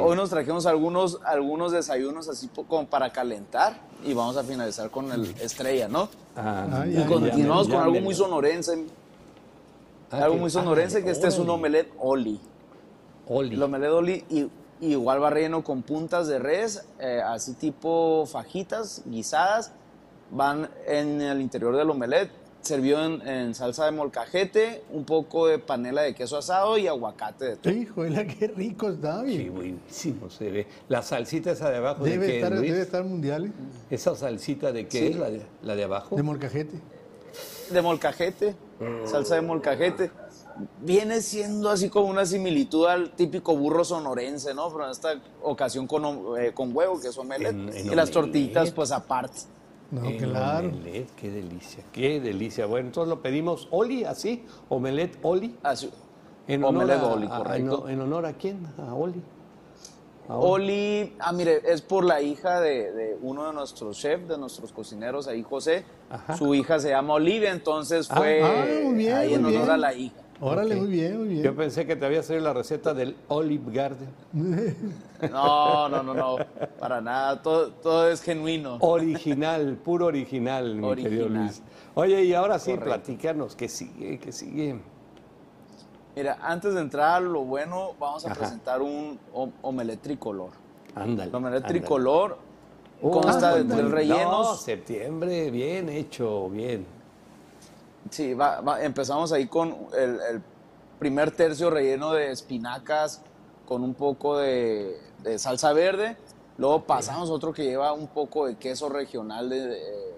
[0.04, 5.12] hoy nos trajimos algunos, algunos desayunos así como para calentar y vamos a finalizar con
[5.12, 6.10] el estrella, ¿no?
[6.36, 8.86] Ah, Y continuamos ya con algo ya muy sonorense,
[10.12, 12.40] Ah, algo que- muy sonorense, ah, que este es un omelette oli.
[13.28, 13.56] Oli.
[13.56, 14.42] El omelette oli y,
[14.80, 19.72] y igual va relleno con puntas de res, eh, así tipo fajitas guisadas,
[20.32, 22.32] van en el interior del omelette,
[22.66, 27.46] servido en, en salsa de molcajete, un poco de panela de queso asado y aguacate
[27.46, 27.74] de todo.
[27.74, 29.50] Híjole, qué rico está, Sí, oye.
[29.50, 30.68] buenísimo se ve.
[30.90, 32.72] La salsita esa de abajo, ¿de Debe qué, estar, Luis?
[32.72, 33.52] debe estar mundial, ¿eh?
[33.90, 35.06] ¿Esa salsita de qué Sí.
[35.08, 35.16] es?
[35.18, 36.16] ¿La de, la de abajo?
[36.16, 36.80] de molcajete.
[37.72, 38.56] De molcajete,
[39.06, 40.12] salsa de molcajete.
[40.82, 44.70] Viene siendo así como una similitud al típico burro sonorense, ¿no?
[44.72, 46.06] Pero en esta ocasión con,
[46.40, 49.40] eh, con huevo, que es omelette, En- en y las tortillitas pues aparte.
[49.92, 50.68] No, El claro.
[50.70, 52.66] omelette, qué delicia, qué delicia.
[52.66, 55.56] Bueno, entonces lo pedimos Oli, así, omelette Oli.
[55.64, 55.90] Así,
[56.48, 57.88] En honor, Omelette a, Oli, a- correcto.
[57.88, 58.68] en, en honor a quién?
[58.78, 59.22] A Oli.
[60.28, 64.38] A Oli, ah, mire, es por la hija de, de uno de nuestros chefs, de
[64.40, 65.86] nuestros cocineros, ahí José.
[66.10, 66.36] Ajá.
[66.36, 69.70] Su hija se llama Olivia, entonces Ah, fue ah, muy bien, ahí en honor bien.
[69.70, 70.16] a la hija.
[70.42, 71.56] Órale, muy bien, muy Yo bien.
[71.56, 74.10] pensé que te había salido la receta del Olive Garden.
[75.32, 76.38] No, no, no, no,
[76.80, 78.78] para nada, todo, todo es genuino.
[78.82, 81.44] Original, puro original, mi querido Original.
[81.46, 81.62] Luis.
[81.96, 82.90] Oye, y ahora sí, Correcto.
[82.90, 84.20] platícanos, ¿qué sigue?
[84.20, 84.76] ¿Qué sigue?
[86.16, 88.40] Mira, antes de entrar a lo bueno, vamos a Ajá.
[88.40, 89.18] presentar un
[89.64, 90.52] omelette tricolor.
[90.96, 91.30] Ándale.
[91.30, 92.38] El omelette tricolor
[93.02, 94.62] consta de tres No, rellenos.
[94.62, 96.86] septiembre, bien hecho, bien.
[98.10, 100.42] Sí, va- va- empezamos ahí con el, el
[101.00, 103.22] primer tercio relleno de espinacas
[103.66, 106.18] con un poco de, de salsa verde.
[106.58, 110.16] Luego pasamos a otro que lleva un poco de queso regional de, de-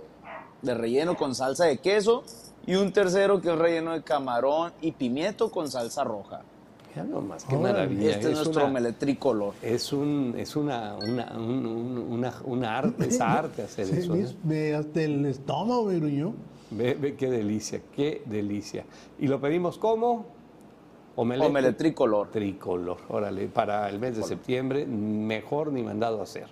[0.61, 2.23] de relleno con salsa de queso.
[2.65, 6.41] Y un tercero que es relleno de camarón y pimiento con salsa roja.
[6.95, 7.73] Ya nomás, qué Órale.
[7.73, 8.09] maravilla.
[8.11, 9.53] Este es, nuestro omelette tricolor.
[9.61, 14.13] Es un, es una, una, un, un- una, una arte, es arte hacer Sí, eso.
[14.13, 14.35] me- ¿eh?
[14.43, 16.33] me- hasta el estómago me gruñó.
[16.71, 18.85] Ve, ve qué delicia, qué delicia.
[19.19, 20.25] Y lo pedimos como
[21.15, 22.29] Omelette, Omelette tricolor.
[22.29, 26.47] Tricolor, órale, para el mes de septiembre, mejor ni mandado a hacer.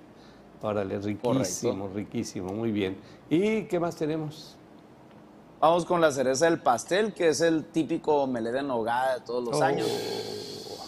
[0.62, 2.98] Órale, riquísimo, riquísimo, muy bien.
[3.30, 4.56] ¿Y qué más tenemos?
[5.60, 9.44] Vamos con la cereza del pastel, que es el típico omelette de nogada de todos
[9.44, 9.64] los Oh.
[9.64, 9.88] años.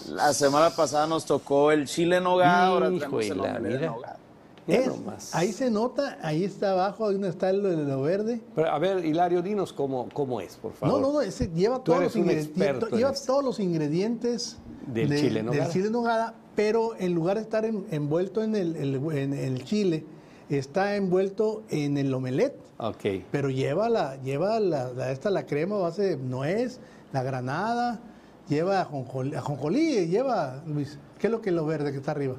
[0.09, 3.87] La semana pasada nos tocó el chile en nogada, ahora tenemos el omelette mira.
[3.87, 4.19] nogada.
[4.67, 8.41] Es- ahí se nota, ahí está abajo, ahí donde está lo de lo verde.
[8.55, 10.99] Pero, a ver, Hilario, dinos cómo, cómo es, por favor.
[11.01, 12.31] No, no, no, ese lleva, todos los, lleva
[13.11, 13.25] esto.
[13.25, 15.63] todos los ingredientes Del chile en nogada.
[15.63, 19.33] del chile en nogada, pero en lugar de estar en- envuelto en el, el- en
[19.33, 20.03] el chile,
[20.49, 22.59] está envuelto en el omelette.
[22.79, 23.23] Ok.
[23.31, 26.79] Pero lleva la, lleva la, la- esta la crema base de nuez,
[27.13, 27.99] la granada,
[28.49, 32.35] lleva ajonjolí, ajonjolí, lleva, Luis, ¿qué es lo que es lo verde que está arriba?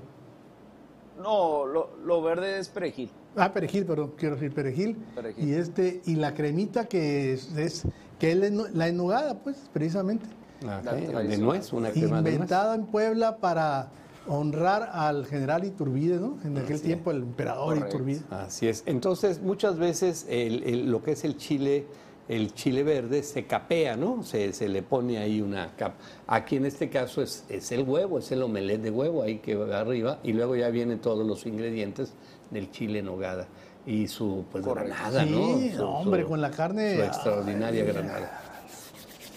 [1.21, 3.11] No, lo, lo verde es perejil.
[3.37, 4.97] Ah, perejil, perdón, quiero decir perejil.
[5.15, 5.49] Perejil.
[5.49, 7.85] Y este, y la cremita que es, es-
[8.19, 10.27] que es la enugada, pues, precisamente.
[10.63, 10.69] Ok,
[11.13, 12.35] La De nuez, una crema de nuez.
[12.35, 13.91] Inventada en Puebla para
[14.27, 16.37] honrar al general Iturbide, ¿no?
[16.45, 17.97] En aquel tiempo el emperador Correcto.
[17.97, 18.21] Iturbide.
[18.31, 18.83] Así es.
[18.87, 21.87] Entonces, muchas veces el- el- lo que es el chile,
[22.29, 24.23] el chile verde se capea, ¿no?
[24.23, 25.97] Se, se le pone ahí una capa.
[26.27, 29.55] Aquí en este caso es, es el huevo, es el omelette de huevo ahí que
[29.55, 32.12] va arriba y luego ya vienen todos los ingredientes
[32.51, 33.47] del chile en nogada
[33.87, 35.59] y su pues granada, ¿no?
[35.59, 38.43] Sí, Su- hombre, su- con la carne, Su extraordinaria granada.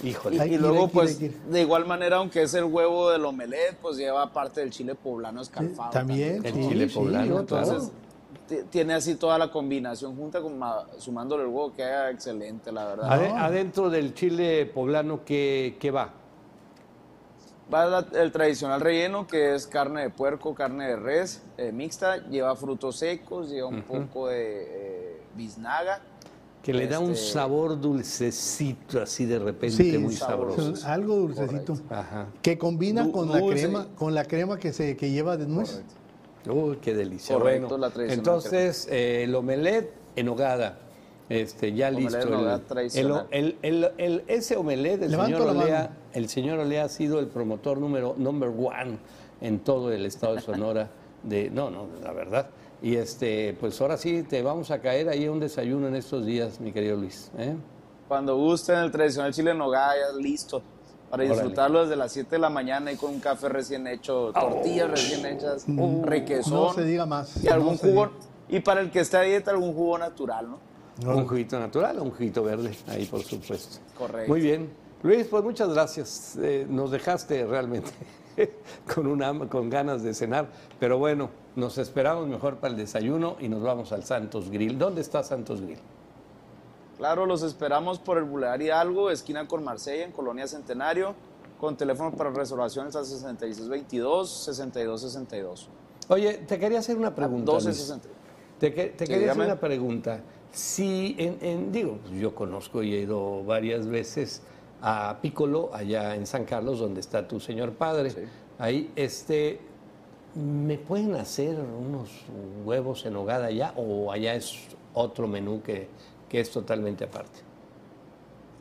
[0.03, 0.47] Y, Híjole.
[0.47, 4.59] Y luego, pues, de igual manera, aunque es el huevo del omelette, pues lleva parte
[4.61, 5.91] del chile poblano escalfado.
[5.91, 7.91] También, El sí, chile sí, poblano, todo.
[8.69, 10.59] Tiene así toda la combinación junta, con
[10.97, 13.11] sumándole el huevo, queda excelente, la verdad.
[13.11, 16.13] Ade- adentro del chile poblano, ¿qué, qué va?
[17.73, 22.17] Va la- el tradicional relleno, que es carne de puerco, carne de res, eh, mixta,
[22.27, 26.01] lleva frutos secos, lleva un poco de eh, biznaga.
[26.61, 30.73] Que le da un Este- sabor dulcecito, así de repente, Sí, muy sabroso.
[30.73, 31.75] Es algo dulcecito.
[31.89, 32.27] Ajá.
[32.41, 35.81] Que combina Du- con la crema, con la crema que se que lleva de nuez.
[36.49, 37.35] Uy, qué delicia.
[37.35, 40.77] Correcto, Bueno, la tradicional entonces, eh, el omelette en hogada.
[41.29, 42.27] Este, ya Omelette listo.
[42.27, 43.27] en el- el, tradicional.
[43.31, 47.27] el- el- el- ese omelette, el Levanto señor, Olea, el señor Olea ha sido el
[47.27, 48.97] promotor número number one
[49.39, 50.89] en todo el estado de Sonora.
[51.23, 52.49] De, no, no, la verdad.
[52.81, 56.25] Y este, pues ahora sí te vamos a caer ahí a un desayuno en estos
[56.25, 57.31] días, mi querido Luis.
[57.37, 57.55] ¿eh?
[58.09, 60.61] Cuando gusten el tradicional chile en nogada, ya listo.
[61.11, 61.33] Para Órale.
[61.41, 65.25] disfrutarlo desde las 7 de la mañana y con un café recién hecho, tortillas recién
[65.25, 67.43] hechas, un requesón No se diga más.
[67.43, 68.09] y algún no jugo.
[68.47, 71.13] Y para el que esté a dieta, algún jugo natural, ¿no?
[71.13, 73.79] Un juguito natural o un juguito verde, ahí por supuesto.
[73.97, 74.31] Correcto.
[74.31, 74.71] Muy bien.
[75.03, 76.37] Luis, pues muchas gracias.
[76.41, 77.91] Eh, nos dejaste realmente
[78.95, 80.47] con, una, con ganas de cenar,
[80.79, 84.77] pero bueno, nos esperamos mejor para el desayuno y nos vamos al Santos Grill.
[84.77, 85.79] ¿Dónde está Santos Grill?
[87.01, 91.15] Claro, los esperamos por el Boulevard Hidalgo, esquina con Marsella, en Colonia Centenario,
[91.59, 95.65] con teléfono para reservaciones al 6622-6262.
[96.09, 97.53] Oye, te quería hacer una pregunta.
[97.53, 97.65] Luis.
[97.65, 98.07] 1260.
[98.59, 100.21] Te, que- te Sí, quería hacer una pregunta.
[100.51, 104.43] Si, en, en- digo, pues yo conozco y he ido varias veces
[104.83, 108.13] a Piccolo, allá en San Carlos, donde está tu señor padre.
[108.59, 109.59] Ahí, este,
[110.35, 112.11] ¿me pueden hacer unos
[112.63, 114.53] huevos en hogada allá o allá es
[114.93, 115.87] otro menú que,
[116.31, 117.41] que es totalmente aparte?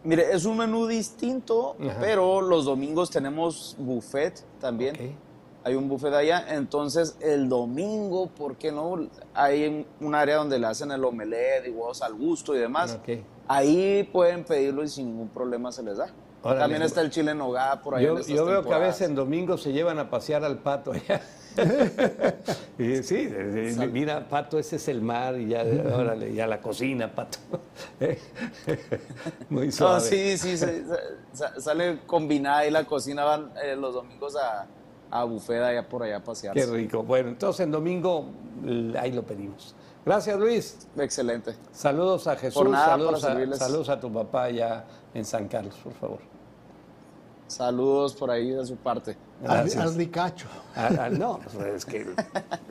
[0.03, 1.99] Mire, es un menú distinto, Ajá.
[2.01, 5.17] pero los domingos tenemos buffet también.
[5.63, 9.09] Hay un buffet allá, entonces el domingo, ¿por qué no?
[9.35, 12.99] Hay un área donde le hacen el omelette y huevos al gusto y demás.
[13.47, 16.13] Ahí pueden pedirlo y sin ningún problema se les da.
[16.43, 18.05] También está el chile en nogada por ahí.
[18.05, 20.91] Yo, en yo veo que a veces en domingo se llevan a pasear al pato
[20.91, 21.23] allá.
[22.79, 26.61] y sí, eh, eh, mira, pato, ese es el mar y ya, órale, ya la
[26.61, 27.39] cocina, pato.
[29.51, 30.01] Muy No, suave.
[30.01, 30.85] sí, sí, se-
[31.33, 34.67] sa- sale combinada y la cocina van eh, los domingos a,
[35.11, 36.55] a buffet allá por allá a pasear.
[36.55, 37.03] Qué rico.
[37.03, 38.27] Bueno, entonces en domingo
[38.99, 39.75] ahí lo pedimos.
[40.05, 40.89] Gracias, Luis.
[40.97, 41.55] Excelente.
[41.73, 45.93] Saludos a Jesús, nada, saludos, a, saludos a tu papá allá en San Carlos, por
[45.93, 46.30] favor.
[47.51, 49.17] Saludos por ahí de su parte.
[49.43, 49.83] Gracias.
[49.85, 50.47] al ricacho.
[50.77, 52.15] Ah, ah, no, pues es que el,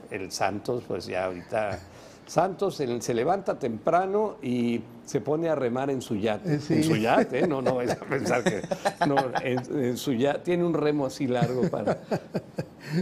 [0.09, 1.79] el Santos, pues ya ahorita.
[2.25, 6.55] Santos el- se levanta temprano y se pone a remar en su yate.
[6.55, 6.73] Eh, sí.
[6.75, 7.47] En su yate, ¿eh?
[7.47, 8.61] no, no vayas a pensar que.
[9.07, 10.39] No, en, en su yate.
[10.41, 11.97] Tiene un remo así largo para.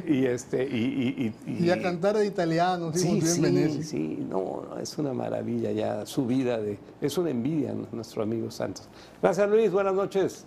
[0.07, 0.63] Y este.
[0.63, 3.83] Y, y, y- Y a cantar de italiano, sí, Sí, sí, Venecia.
[3.83, 8.49] sí, no, no, es una maravilla ya su vida de, es una envidia nuestro amigo
[8.49, 8.87] Santos.
[9.21, 10.45] Gracias Luis, buenas noches.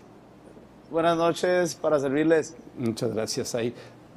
[0.90, 2.57] Buenas noches, para servirles.
[2.76, 3.74] Muchas gracias ahí.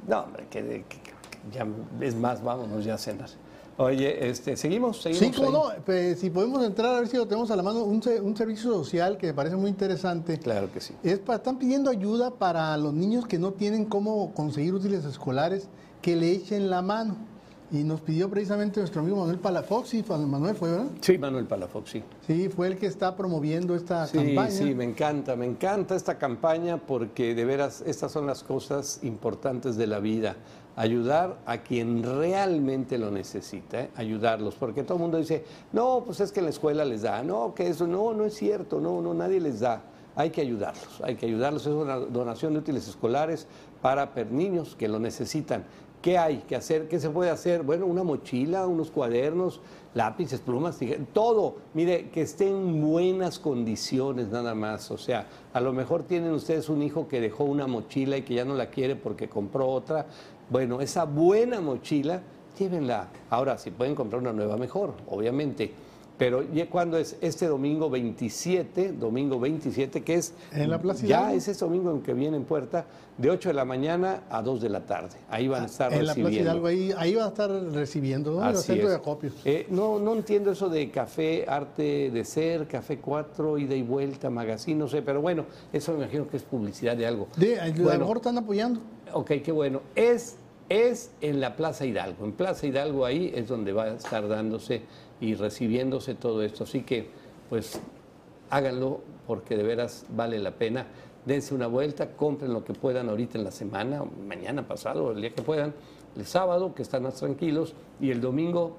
[0.07, 1.11] No, hombre, que, que- que
[1.51, 1.67] ya
[2.01, 3.29] es más, vámonos ya a cenar.
[3.77, 5.35] Oye, este, seguimos, seguimos.
[5.35, 5.77] Sí, cómo ahí?
[5.77, 8.37] no, pues, si podemos entrar a ver si lo tenemos a la mano, un, un
[8.37, 10.37] servicio social que me parece muy interesante.
[10.39, 10.93] Claro que sí.
[11.03, 15.67] Es para, están pidiendo ayuda para los niños que no tienen cómo conseguir útiles escolares,
[16.01, 17.15] que le echen la mano.
[17.73, 20.85] Y nos pidió precisamente nuestro amigo Manuel Palafox, Manuel fue, ¿verdad?
[21.01, 22.03] Sí, Manuel Palafox, sí.
[22.27, 24.51] Sí, fue el que está promoviendo esta Sí, campaña.
[24.51, 29.75] sí, me encanta, me encanta esta campaña porque de veras estas son las cosas importantes
[29.75, 30.35] de la vida.
[30.75, 33.89] Ayudar a quien realmente lo necesita, ¿eh?
[33.95, 37.23] ayudarlos, porque todo el mundo dice, no, pues es que en la escuela les da,
[37.23, 39.81] no, que eso, no, no es cierto, no, no, nadie les da.
[40.15, 41.63] Hay que ayudarlos, hay que ayudarlos.
[41.65, 43.47] Es una donación de útiles escolares
[43.81, 45.63] para per- niños que lo necesitan.
[46.03, 46.89] ¿Qué hay que hacer?
[46.89, 47.63] ¿Qué se puede hacer?
[47.63, 49.61] Bueno, una mochila, unos cuadernos,
[49.93, 50.77] lápices, plumas,
[51.13, 51.55] todo.
[51.73, 54.91] Mire, que esté en buenas condiciones nada más.
[54.91, 58.33] O sea, a lo mejor tienen ustedes un hijo que dejó una mochila y que
[58.33, 60.05] ya no la quiere porque compró otra.
[60.49, 62.21] Bueno, esa buena mochila,
[62.59, 63.07] llévenla.
[63.29, 65.71] Ahora, si pueden comprar una nueva, mejor, obviamente.
[66.17, 71.21] Pero ya cuando es este domingo 27, domingo 27, que es En la Plaza ya
[71.21, 71.37] Hidalgo.
[71.37, 72.85] es ese domingo en que viene en puerta,
[73.17, 75.15] de 8 de la mañana a 2 de la tarde.
[75.29, 76.51] Ahí van a estar en la Plaza recibiendo.
[76.51, 78.47] Hidalgo, ahí, ahí va a estar recibiendo, ¿no?
[78.49, 78.99] El centro de es.
[78.99, 79.31] acopio.
[79.43, 84.29] Eh, no, no entiendo eso de café, arte de ser, café 4, ida y vuelta,
[84.29, 87.27] magazine, no sé, pero bueno, eso me imagino que es publicidad de algo.
[87.37, 87.99] De, a lo Bueno.
[88.01, 88.79] mejor están apoyando.
[89.13, 89.81] Ok, qué bueno.
[89.95, 90.37] Es,
[90.69, 92.25] es en la Plaza Hidalgo.
[92.25, 94.81] En Plaza Hidalgo ahí es donde va a estar dándose
[95.23, 96.65] y recibiéndose todo esto.
[96.65, 97.07] Así que,
[97.49, 97.79] pues,
[98.49, 100.85] háganlo porque de veras vale la pena.
[101.25, 105.33] Dense una vuelta, compren lo que puedan ahorita en la semana, mañana pasado, el día
[105.33, 105.73] que puedan.
[106.17, 108.75] El sábado, que están más tranquilos, y el domingo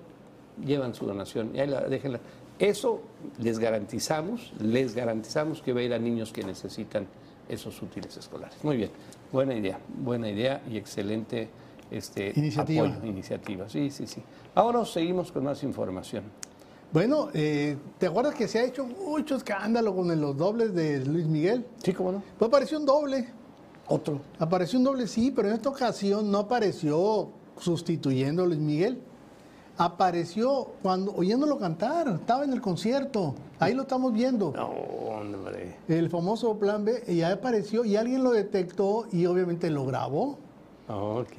[0.63, 1.51] llevan su donación.
[1.55, 2.21] Y ahí la, déjenla.
[2.59, 3.01] Eso
[3.41, 7.07] les garantizamos, les garantizamos que va a ir a niños que necesitan
[7.49, 8.63] esos útiles escolares.
[8.63, 8.91] Muy bien,
[9.33, 11.49] buena idea, buena idea y excelente
[11.91, 12.89] este, Iniciativa.
[12.89, 13.69] apoyo, iniciativa.
[13.69, 14.23] Sí, sí, sí.
[14.55, 16.25] Ahora seguimos con más información.
[16.93, 21.27] Bueno, eh, ¿te acuerdas que se ha hecho mucho escándalo con los dobles de Luis
[21.27, 21.67] Miguel?
[21.83, 22.23] Sí, cómo no.
[22.39, 23.29] Pues apareció un doble.
[23.89, 24.21] Otro.
[24.39, 29.01] Apareció un doble, sí, pero en esta ocasión no apareció sustituyendo a Luis Miguel.
[29.77, 33.35] Apareció cuando oyéndolo cantar, estaba en el concierto.
[33.59, 34.53] Ahí lo estamos viendo.
[34.55, 35.77] No, hombre.
[35.89, 40.39] El famoso plan B, y ahí apareció y alguien lo detectó y obviamente lo grabó.
[40.87, 41.33] Ok.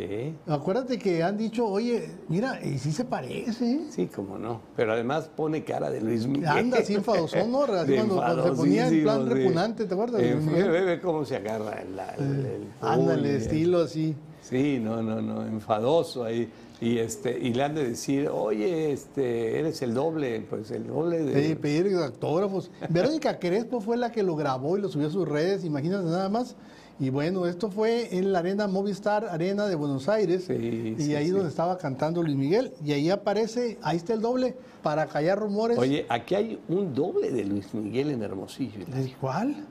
[0.47, 3.81] Acuérdate que han dicho, oye, mira, y sí se parece.
[3.91, 4.61] Sí, cómo no.
[4.75, 6.47] Pero además pone cara de Luis Miguel.
[6.49, 7.63] Anda así enfadosón, ¿no?
[7.75, 9.33] Así cuando- cuando se ponía en plan sí.
[9.33, 13.81] repugnante, ¿te acuerdas Eh, ve, ve cómo se agarra el, el- el- Ándale, uy, estilo
[13.83, 14.15] así.
[14.41, 16.49] Sí, no, no, no, enfadoso ahí.
[16.81, 21.23] Y este, y le han de decir, oye, este, eres el doble, pues el doble
[21.23, 21.47] de.
[21.49, 22.69] Sí, pedir autógrafos.
[22.89, 26.29] Verónica Crespo fue la que lo grabó y lo subió a sus redes, imagínate nada
[26.29, 26.55] más.
[26.97, 30.45] Y bueno, esto fue en la arena Movistar Arena de Buenos Aires.
[30.47, 31.31] Sí, y sí, ahí sí.
[31.31, 32.73] donde estaba cantando Luis Miguel.
[32.85, 35.77] Y ahí aparece, ahí está el doble, para callar rumores.
[35.77, 38.85] Oye, aquí hay un doble de Luis Miguel en Hermosillo.
[38.95, 39.65] ¿El ¿Cuál?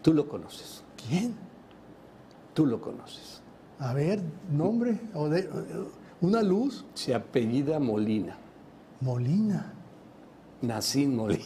[0.00, 1.34] Tú lo conoces, ¿Quién?
[2.54, 3.40] tú lo conoces.
[3.80, 4.20] A ver,
[4.52, 5.00] nombre.
[5.14, 5.48] o de-
[6.20, 6.84] una luz.
[6.94, 8.38] Se apellida Molina,
[9.00, 9.72] Molina.
[10.60, 11.42] Nacín Molina.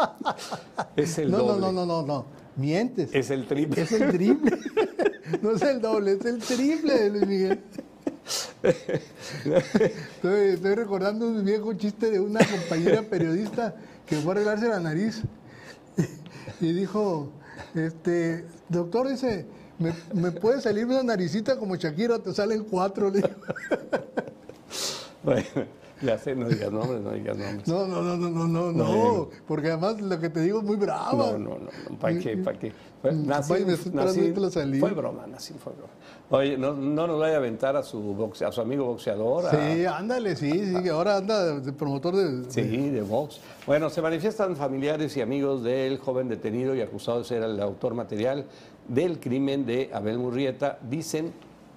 [0.96, 1.60] es el No, doble.
[1.60, 2.41] no, no, no, no, no.
[2.56, 3.10] Mientes.
[3.12, 3.82] Es el triple.
[3.82, 4.58] Es el triple.
[5.42, 7.60] no es el doble, es el triple de Luis Miguel.
[8.62, 13.74] Estoy, estoy recordando un viejo chiste de una compañera periodista
[14.06, 15.22] que fue a arreglarse la nariz
[16.60, 17.32] y dijo,
[17.74, 19.46] este, doctor dice,
[19.78, 22.18] ¿me, me puede salir una naricita como Shakira?
[22.20, 23.10] Te salen cuatro.
[23.10, 23.30] Le dijo.
[25.22, 25.46] Bueno,
[26.02, 27.66] ya sé, no digas nombres, no digas nombres.
[27.68, 30.76] No, no, no, no, no, no, no, porque además lo que te digo es muy
[30.76, 31.12] brava.
[31.12, 32.36] No, no, no, ¿para qué?
[32.36, 32.72] ¿Para qué?
[33.00, 33.26] Fue, Mm,
[34.50, 34.78] salí.
[34.80, 35.92] fue broma, Nacín fue broma.
[36.30, 39.46] Oye, no, no nos vaya a aventar a su, boxe- a su amigo boxeador.
[39.46, 42.50] a- Sí, ándale, sí, sí, que ahora anda de promotor de...
[42.50, 43.40] Sí, de Vox.
[43.66, 47.94] Bueno, se manifiestan familiares y amigos del joven detenido y acusado de ser el autor
[47.94, 48.46] material
[48.88, 50.78] del crimen de Abel Murrieta.
[50.88, 51.32] Dicen,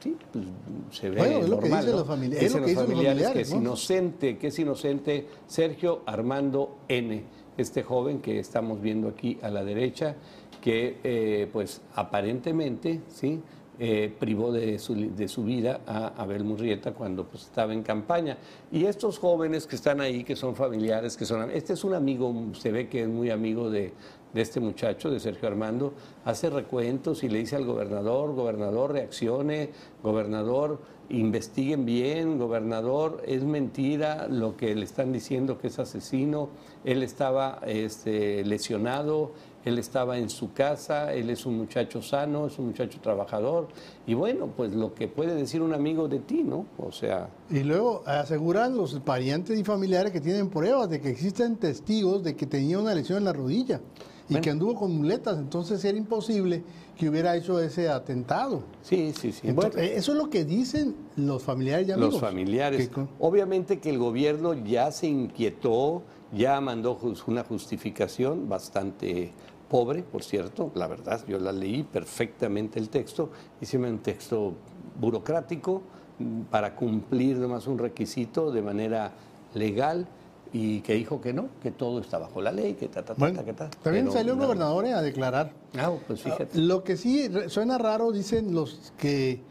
[0.06, 0.46] sí, pues
[0.92, 1.98] se ve Bueno, es lo que normal, dicen ¿no?
[1.98, 3.58] los familiares, es lo que los familiares que es ¿no?
[3.58, 7.24] inocente, que es inocente Sergio Armando N.,
[7.58, 10.16] este joven que estamos viendo aquí a la derecha,
[10.62, 13.42] que eh, pues aparentemente, sí,
[13.78, 18.38] eh, privó de su, de su vida a Abel Murrieta cuando pues, estaba en campaña.
[18.72, 21.52] Y estos jóvenes que están ahí, que son familiares, que son...
[21.52, 23.92] Este es un amigo, se ve que es muy amigo de,
[24.36, 25.94] de este muchacho, de Sergio Armando,
[26.26, 29.70] hace recuentos y le dice al gobernador, gobernador, reaccione,
[30.04, 36.50] gobernador, investiguen bien, gobernador, es mentira lo que le están diciendo que es asesino,
[36.84, 39.32] él estaba este, lesionado,
[39.64, 43.70] él estaba en su casa, él es un muchacho sano, es un muchacho trabajador,
[44.06, 46.66] y bueno, pues lo que puede decir un amigo de ti, ¿no?
[46.78, 47.30] O sea...
[47.50, 52.36] Y luego aseguran los parientes y familiares que tienen pruebas de que existen testigos de
[52.36, 53.80] que tenía una lesión en la rodilla
[54.28, 56.64] y que anduvo con muletas, entonces era imposible
[56.98, 58.64] que hubiera hecho ese atentado.
[58.82, 59.48] Sí, sí, sí.
[59.48, 62.14] Entonces, eh, eso es lo que dicen los familiares y amigos.
[62.14, 62.90] Los familiares.
[63.20, 66.04] Obviamente que el gobierno ya se inquietó,
[66.34, 69.32] ya mandó una justificación bastante
[69.70, 73.30] pobre, por cierto, la verdad, yo la leí perfectamente el texto,
[73.62, 74.54] hicimos un texto
[75.00, 75.82] burocrático
[76.20, 79.12] mm, para cumplir nomás un requisito de manera
[79.54, 80.08] legal
[80.54, 83.20] y que dijo que no, que todo está bajo la ley, que ta, ta, ta,
[83.20, 83.70] Bueno, ta, que ta.
[83.84, 85.52] también Pero salió el gobernador eh, a declarar.
[85.78, 86.58] Ah, pues fíjate.
[86.60, 89.42] Lo que sí suena raro, dicen los que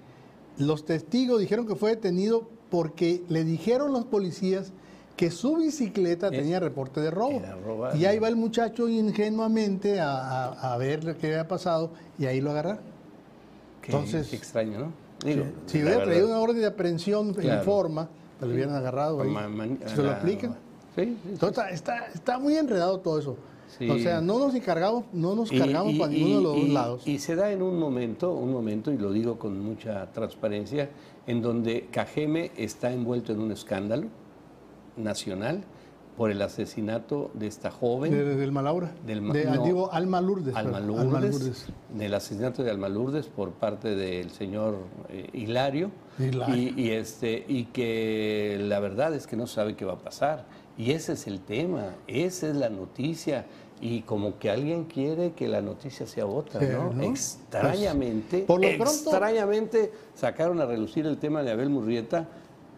[0.56, 4.72] los testigos dijeron que fue detenido porque le dijeron los policías
[5.16, 7.40] que su bicicleta tenía reporte de robo.
[7.96, 12.40] Y ahí va el muchacho ingenuamente a, a- a ver que había pasado y ahí
[12.40, 12.80] lo agarraron.
[13.82, 14.92] Qué- entonces- qué extraño, ¿no?
[15.24, 16.04] Digo, Si hubiera verdad.
[16.12, 18.08] traído una orden de aprehensión en forma,
[18.40, 19.22] lo hubieran agarrado.
[19.22, 19.28] ahí.
[19.30, 20.56] Man- Se lo ah, aplican.
[20.94, 21.46] Sí, sí, sí.
[21.72, 23.36] Está, está muy enredado todo eso.
[23.90, 27.06] O sea, no nos encargamos, no nos cargamos y- para ninguno de los dos lados.
[27.08, 30.90] Y se da en un momento, un momento, y lo digo con mucha transparencia,
[31.26, 34.06] en donde Cajeme está envuelto en un escándalo
[34.96, 35.64] nacional
[36.16, 38.12] por el asesinato de esta joven.
[38.12, 38.92] De- del Malaura.
[39.04, 39.64] Del de, no.
[39.64, 40.54] digo, Alma Lourdes.
[40.54, 41.66] Alma Lourdes, Alma Lourdes.
[41.92, 44.76] del asesinato de Alma Lourdes por parte del señor
[45.08, 45.90] eh, Hilario,
[46.20, 46.54] Hilario.
[46.54, 50.44] Y, y este y que la verdad es que no sabe qué va a pasar
[50.76, 53.46] y ese es el tema, esa es la noticia
[53.80, 56.92] y como que alguien quiere que la noticia sea otra, Sí, ¿no?
[56.92, 57.02] ¿no?
[57.02, 62.28] Extrañamente, Pues, por lo pronto- extrañamente sacaron a relucir el tema de Abel Murrieta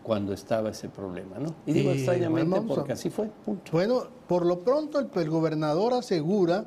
[0.03, 1.55] cuando estaba ese problema, ¿no?
[1.67, 3.73] Y digo Y, extrañamente bueno, vamos a- porque así fue, punto.
[3.73, 6.65] Bueno, por lo pronto el, el gobernador asegura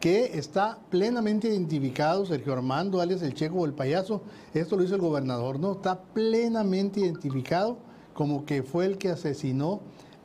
[0.00, 4.22] que está plenamente identificado Sergio Armando, alias el Checo o el payaso.
[4.52, 5.72] Esto lo hizo el gobernador, ¿no?
[5.72, 7.78] Está plenamente identificado
[8.12, 9.80] como que fue el que asesinó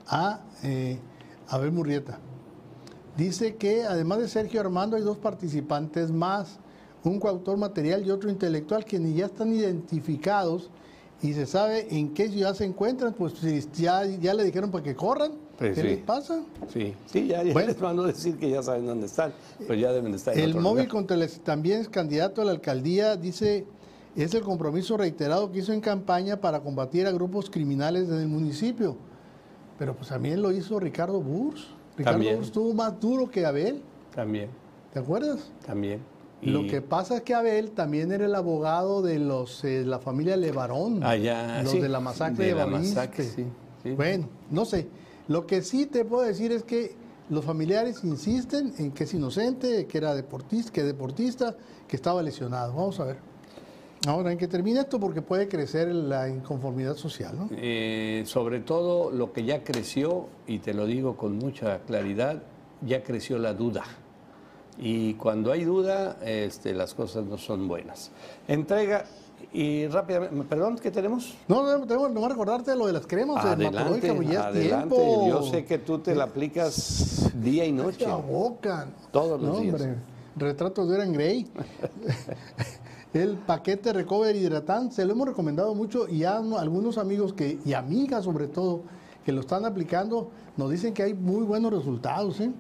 [0.07, 0.97] a eh,
[1.49, 2.19] Abel Murrieta.
[3.15, 6.59] Dice que además de Sergio Armando hay dos participantes más,
[7.03, 10.69] un coautor material y otro intelectual que ni ya están identificados
[11.21, 13.33] y se sabe en qué ciudad se encuentran, pues
[13.73, 15.87] ya, ya le dijeron para que corran, Pues ¿qué sí.
[15.87, 16.41] les pasa?
[16.71, 17.69] Sí, sí, ya, ya Bueno.
[17.69, 20.43] les mando a decir que ya saben dónde están, pero ya deben de estar en
[20.43, 23.65] El otro móvil contra el también es candidato a la alcaldía, dice,
[24.15, 28.27] es el compromiso reiterado que hizo en campaña para combatir a grupos criminales en el
[28.27, 28.97] municipio.
[29.77, 31.67] Pero pues también lo hizo Ricardo Burs.
[31.97, 32.35] Ricardo También.
[32.37, 33.81] Burs estuvo más duro que Abel,
[34.13, 34.49] También,
[34.93, 35.51] ¿te acuerdas?
[35.65, 36.01] también.
[36.41, 40.37] Lo que pasa es que Abel también era el abogado de los eh, la familia
[40.37, 43.45] Levarón, allá, los sí, de la masacre de, de la masacre, sí,
[43.81, 43.91] sí.
[43.91, 44.87] Bueno, no sé.
[45.27, 46.95] Lo que sí te puedo decir es que
[47.29, 51.55] los familiares insisten en que es inocente, que era deportista, que deportista,
[51.87, 52.73] que estaba lesionado.
[52.73, 53.17] Vamos a ver.
[54.07, 57.49] Ahora, en que termine esto porque puede crecer la inconformidad social, ¿no?
[57.51, 62.41] Eh, sobre todo lo que ya creció, y te lo digo con mucha claridad,
[62.81, 63.83] ya creció la duda.
[64.79, 68.11] Y cuando hay duda, este, las cosas no son buenas.
[68.47, 69.03] Entrega,
[69.51, 71.35] y rápidamente, perdón, ¿qué tenemos?
[71.49, 74.95] No, no, tengo que recordarte lo de las cremas Adelante, ya es adelante.
[74.95, 75.27] tiempo.
[75.27, 78.07] Yo sé que tú te la aplicas día y noche.
[78.07, 78.87] La boca.
[79.11, 79.73] Todos los No, días.
[79.75, 79.95] hombre,
[80.37, 81.47] retratos de Oran Grey.
[83.13, 87.73] El paquete Recover Hidratant se lo hemos recomendado mucho y no- algunos amigos que, y
[87.73, 88.81] amigas sobre todo
[89.25, 92.39] que lo están aplicando nos dicen que hay muy buenos resultados.
[92.39, 92.51] ¿eh?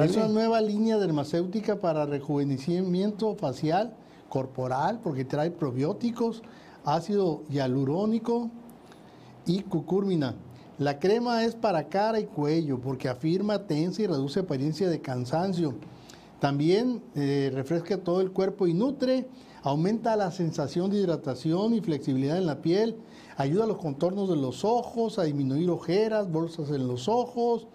[0.00, 3.94] Es una nueva línea dermacéutica para rejuvenecimiento facial,
[4.28, 6.42] corporal, porque trae probióticos,
[6.84, 8.50] ácido hialurónico,
[9.46, 10.34] y cucúrmina.
[10.78, 15.74] La crema es para cara y cuello porque afirma, tensa y reduce apariencia de cansancio.
[16.40, 19.28] También eh, refresca todo el cuerpo y nutre,
[19.62, 22.96] aumenta la sensación de hidratación y flexibilidad en la piel,
[23.36, 27.66] ayuda a los contornos de los ojos, a disminuir ojeras, bolsas en los ojos,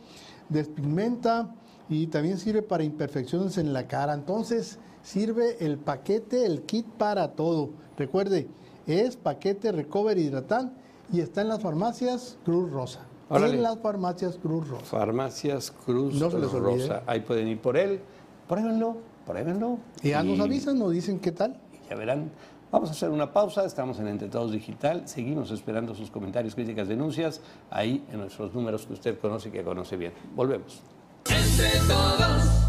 [0.49, 1.53] despigmenta
[1.88, 4.16] y también sirve para imperfecciones en la cara.
[4.16, 7.70] Entonces sirve el paquete, el kit para todo.
[7.97, 8.47] Recuerde,
[8.88, 10.74] es paquete Recover Hidratant
[11.13, 13.01] y está en las farmacias Cruz Rosa.
[13.30, 13.55] Órale.
[13.55, 14.86] En las farmacias Cruz Rosa.
[14.86, 16.88] Farmacias Cruz No se les olvide.
[16.88, 17.03] Rosa.
[17.05, 18.01] Ahí pueden ir por él.
[18.48, 19.80] Pruébenlo, pruébenlo.
[20.04, 21.58] Y ya nos avisan, nos dicen qué tal.
[21.74, 22.32] y ya verán.
[22.72, 26.88] Vamos a hacer una pausa, estamos en Entre Todos Digital, seguimos esperando sus comentarios, críticas,
[26.88, 27.39] denuncias,
[27.70, 30.12] ahí en nuestros números que usted conoce y que conoce bien.
[30.36, 30.82] Volvemos.
[31.30, 32.64] Entre todos,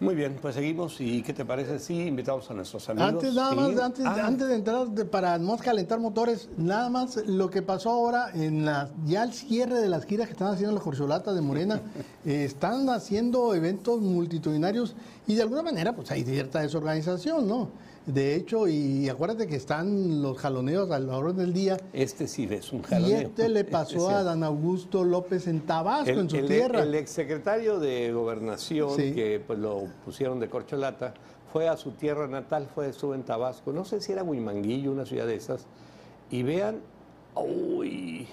[0.00, 0.98] Muy bien, pues seguimos.
[1.00, 3.10] ¿Y qué te parece si invitamos a nuestros amigos?
[3.10, 3.56] Antes, nada Sí.
[3.56, 7.60] más, antes, Ah, antes de entrar, de- para no calentar motores, nada más lo que
[7.60, 11.34] pasó ahora en la, ya el cierre de las giras que están haciendo las corcholatas
[11.34, 11.80] de Morena,
[12.24, 14.94] eh, están haciendo eventos multitudinarios
[15.26, 17.68] y de alguna manera pues hay cierta desorganización, ¿no?
[18.06, 22.48] De hecho, y acuérdate que están los jaloneos a la hora del día Este sí
[22.50, 23.18] es un y jaloneo.
[23.20, 24.22] este le Es pasó a.
[24.24, 26.82] Dan Augusto López en Tabasco, el, en su el- tierra.
[26.82, 29.12] el exsecretario de Gobernación, Sí.
[29.12, 31.12] que pues lo pusieron de corcholata,
[31.52, 35.04] fue a su tierra natal, fue, estuvo en Tabasco, no sé si era Huimanguillo, una
[35.04, 35.66] ciudad de esas,
[36.30, 36.78] y vean,
[37.34, 38.26] uy,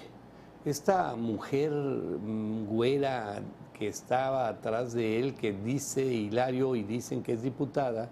[0.64, 3.40] esta mujer mm, güera
[3.78, 8.08] que estaba atrás de él, que dice Hilario y dicen que es diputada,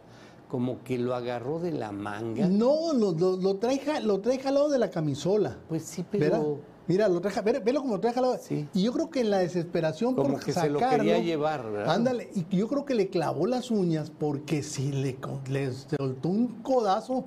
[0.48, 2.46] como que lo agarró de la manga.
[2.46, 5.56] No, lo, lo, lo trae, lo trae jalado de la camisola.
[5.68, 8.38] Pues sí, pero Mira, lo trae, ve- velo como lo trae jalado.
[8.40, 8.68] Sí.
[8.72, 11.68] Y yo creo que en la desesperación Como por que se lo sacarlo, quería llevar,
[11.72, 11.92] ¿verdad?
[11.96, 15.18] Ándale, y yo creo que le clavó las uñas porque si le,
[15.50, 17.24] le soltó un codazo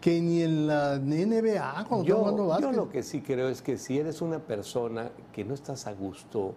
[0.00, 2.72] que ni en la NBA cuando está jugando Yo, yo básquet.
[2.74, 6.54] lo que sí creo es que si eres una persona que no estás a gusto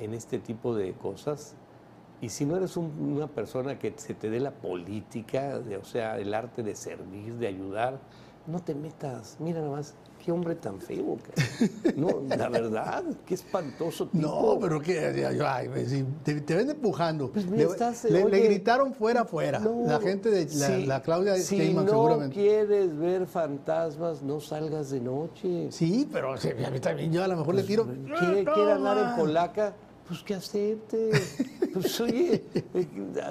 [0.00, 1.54] en este tipo de cosas,
[2.22, 5.84] y si no eres un- una persona que se te dé la política, de- o
[5.84, 7.98] sea, el arte de servir, de ayudar,
[8.46, 9.36] no te metas.
[9.40, 9.94] Mira nada más,
[10.24, 11.16] qué hombre tan feo.
[11.16, 11.92] cara.
[11.96, 14.24] No, la verdad, qué espantoso tipo.
[14.26, 14.98] No, pero que
[15.44, 17.30] ay, si te, te ven empujando.
[17.32, 19.58] Pues mira, le, estás, le- le oye, gritaron fuera, fuera.
[19.58, 22.34] No, la gente de la, si- la Claudia Si no seguramente.
[22.34, 25.68] quieres ver fantasmas, no salgas de noche.
[25.72, 27.84] Sí, pero a mí también yo a lo mejor le tiro.
[27.86, 29.74] quiere, ¡Ah, quiere andar en polaca,
[30.06, 31.10] pues que acepte.
[31.72, 32.44] Pues oye,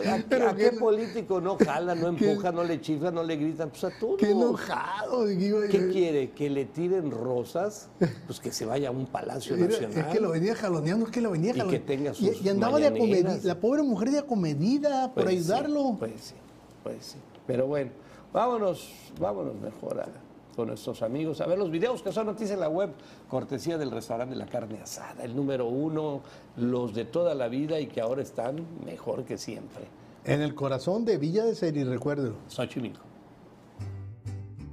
[0.05, 3.35] ¿a, a- Pero a qué político no jala, no empuja, no le chifla, no le
[3.35, 3.69] gritan?
[3.69, 4.17] Pues a todos.
[4.17, 5.25] Qué enojado.
[5.25, 6.31] digo, ¿Qué quiere?
[6.31, 7.89] ¿Que le tiren rosas?
[8.27, 9.97] Pues que se vaya a un palacio Era- nacional.
[9.97, 11.87] es que lo venía jaloneando, es que lo venía Y que jaloneando.
[11.87, 15.39] tenga Y- sus y, andaba de acomedida, la pobre mujer de acomedida por Pues sí,
[15.41, 15.95] ayudarlo.
[15.99, 16.35] pues sí,
[16.83, 17.17] pues sí.
[17.47, 17.91] Pero bueno,
[18.33, 18.89] vámonos,
[19.19, 20.07] vámonos mejor a-
[20.55, 22.91] con nuestros amigos a ver los videos que son noticias en la web,
[23.29, 26.21] cortesía del restaurante de la carne asada, el número uno,
[26.57, 29.85] los de toda la vida y que ahora están mejor que siempre.
[30.23, 32.35] En el corazón de Villa de Seri, recuérdelo.
[32.47, 33.11] Xochimilco.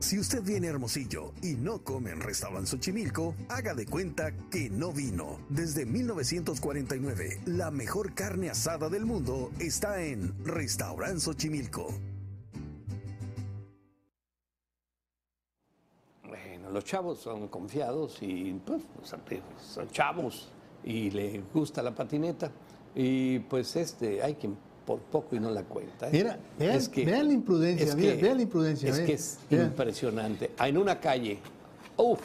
[0.01, 4.71] Si usted viene a Hermosillo y no come en Restaurant Xochimilco, haga de cuenta que
[4.71, 5.41] no vino.
[5.49, 11.89] Desde 1949, la mejor carne asada del mundo está en Restaurant Xochimilco.
[16.69, 18.83] Bueno, los chavos son confiados y pues,
[19.73, 20.49] son, chavos
[20.85, 22.51] y les gusta la patineta.
[22.95, 24.55] Y pues este, hay quien
[24.85, 26.09] por poco y no la cuenta.
[26.09, 26.11] ¿eh?
[26.13, 29.67] Mira, vean- vean la imprudencia, es mira, que- vean la imprudencia, Es que es vean.
[29.69, 30.51] impresionante.
[30.59, 31.39] Ah, En una calle,
[31.97, 32.21] uff,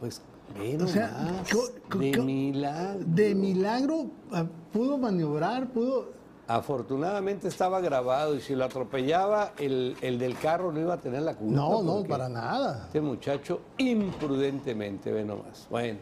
[0.00, 0.20] pues
[0.58, 3.04] ve O sea, nomás, co- co- de milagro.
[3.06, 6.14] De milagro ah, pudo maniobrar, pudo.
[6.48, 11.22] Afortunadamente estaba grabado y si lo atropellaba, el, el del carro no iba a tener
[11.22, 11.54] la culpa.
[11.54, 12.84] No, no, para nada.
[12.86, 15.66] Este muchacho imprudentemente, ve nomás.
[15.70, 15.98] Bueno,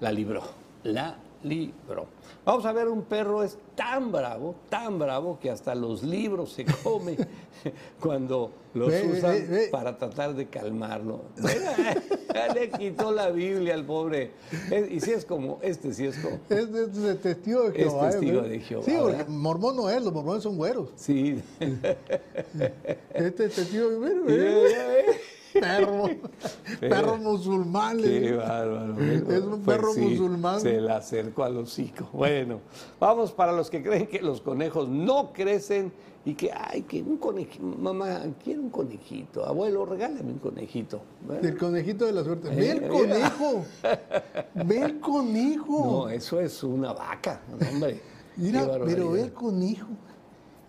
[0.00, 0.42] la libró,
[0.82, 2.06] la libró.
[2.44, 6.64] Vamos a ver, un perro es tan bravo, tan bravo que hasta los libros se
[6.82, 7.16] come
[8.00, 9.68] cuando los Ve, usan ve, ve.
[9.70, 11.22] para tratar de calmarlo.
[12.54, 14.32] Le quitó la Biblia al pobre.
[14.70, 16.38] Es- y si es como, este sí es como.
[16.48, 18.08] Es, es de testigo de Es Jehová.
[18.08, 18.96] ¿eh, testigo de Jehová, Sí,
[19.28, 20.90] mormón no es, los mormones son güeros.
[20.96, 21.42] Sí.
[23.14, 24.10] Este es testigo de
[24.70, 25.04] Ya, ya ve.
[25.52, 26.04] Perro.
[26.80, 27.98] perro musulmán.
[28.02, 29.00] Qué bárbaro.
[29.00, 30.60] Es un perro musulmán.
[30.60, 32.08] Se le acercó al hocico.
[32.12, 32.60] Bueno,
[32.98, 35.92] vamos para los que creen que los conejos no crecen
[36.24, 39.44] y que, ay, que un conejito, mamá, quiero un conejito.
[39.46, 41.00] Abuelo, regálame un conejito.
[41.26, 42.48] Bueno, El conejito de la suerte.
[42.48, 43.64] Eh, Ve el conejo.
[44.66, 45.84] Ve el conejo.
[45.84, 47.40] no, eso es una vaca,
[47.72, 48.00] hombre.
[48.36, 49.88] Mira, pero ve el conejo.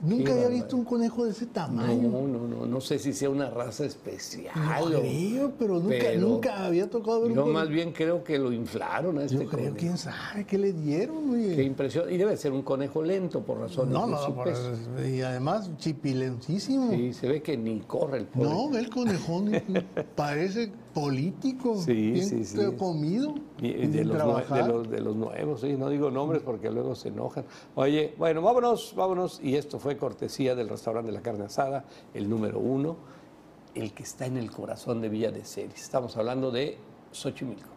[0.02, 0.49] Nunca había barbaridad.
[0.64, 2.10] visto un conejo de ese tamaño.
[2.10, 4.54] No, no, no, no sé si sea una raza especial.
[4.56, 7.76] No o- creo, pero nunca, pero nunca había tocado ver Yo un más conejo.
[7.76, 9.76] bien creo que lo inflaron a este Yo creo, conejo.
[9.78, 11.56] quién sabe qué le dieron, oye.
[11.56, 12.12] Qué impresión.
[12.12, 14.72] Y debe ser un conejo lento por razones No, de no, su por- peso.
[15.08, 16.91] y además chipilencísimo.
[16.91, 18.49] Sí, se ve que ni corre el pobre.
[18.49, 19.52] No, ve el conejón,
[20.16, 22.58] parece político, Sí, bien sí, sí.
[22.78, 24.64] comido, Y- de, los, trabajar.
[24.66, 27.46] de, los, de los nuevos, no digo nombres porque luego se enojan.
[27.76, 29.39] Oye, bueno, vámonos, vámonos.
[29.44, 32.96] Y esto fue cortesía del restaurante de la carne asada, el número uno,
[33.76, 35.82] el que está en el corazón de Villa de Celis.
[35.82, 36.78] Estamos hablando de
[37.12, 37.70] Xochimilco.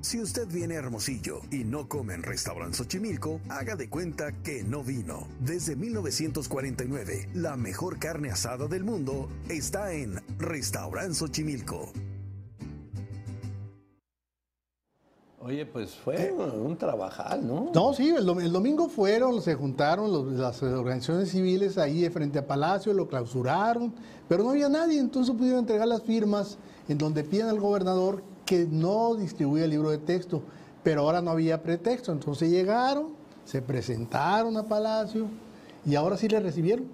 [0.00, 4.62] Si usted viene a Hermosillo y no come en Restaurant Xochimilco, haga de cuenta que
[4.62, 5.26] no vino.
[5.40, 11.90] Desde 1949, la mejor carne asada del mundo está en Restaurant Xochimilco.
[15.40, 17.70] Oye, pues fue un trabajal, ¿no?
[17.74, 22.38] No, sí, el, dom- el domingo fueron, se juntaron los- las organizaciones civiles ahí frente
[22.38, 23.94] a Palacio, lo clausuraron,
[24.28, 28.66] pero no había nadie, entonces pudieron entregar las firmas en donde piden al gobernador que
[28.66, 30.40] no distribuya el libro de texto,
[30.82, 33.08] pero ahora no había pretexto, entonces llegaron,
[33.44, 35.26] se presentaron a Palacio
[35.84, 36.86] y ahora sí le recibieron.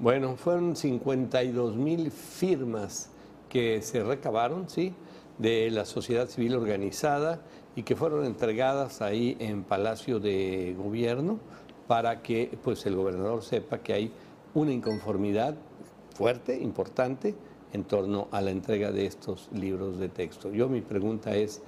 [0.00, 3.10] Bueno, fueron 52 mil firmas
[3.48, 4.92] que se recabaron, ¿sí?
[5.38, 7.40] De la sociedad civil organizada
[7.76, 11.38] y que fueron entregadas ahí en Palacio de Gobierno
[11.86, 14.12] para que pues el gobernador sepa que hay
[14.52, 15.54] una inconformidad
[16.16, 17.36] fuerte, importante,
[17.72, 20.50] en torno a la entrega de estos libros de texto.
[20.52, 21.60] Yo mi pregunta es,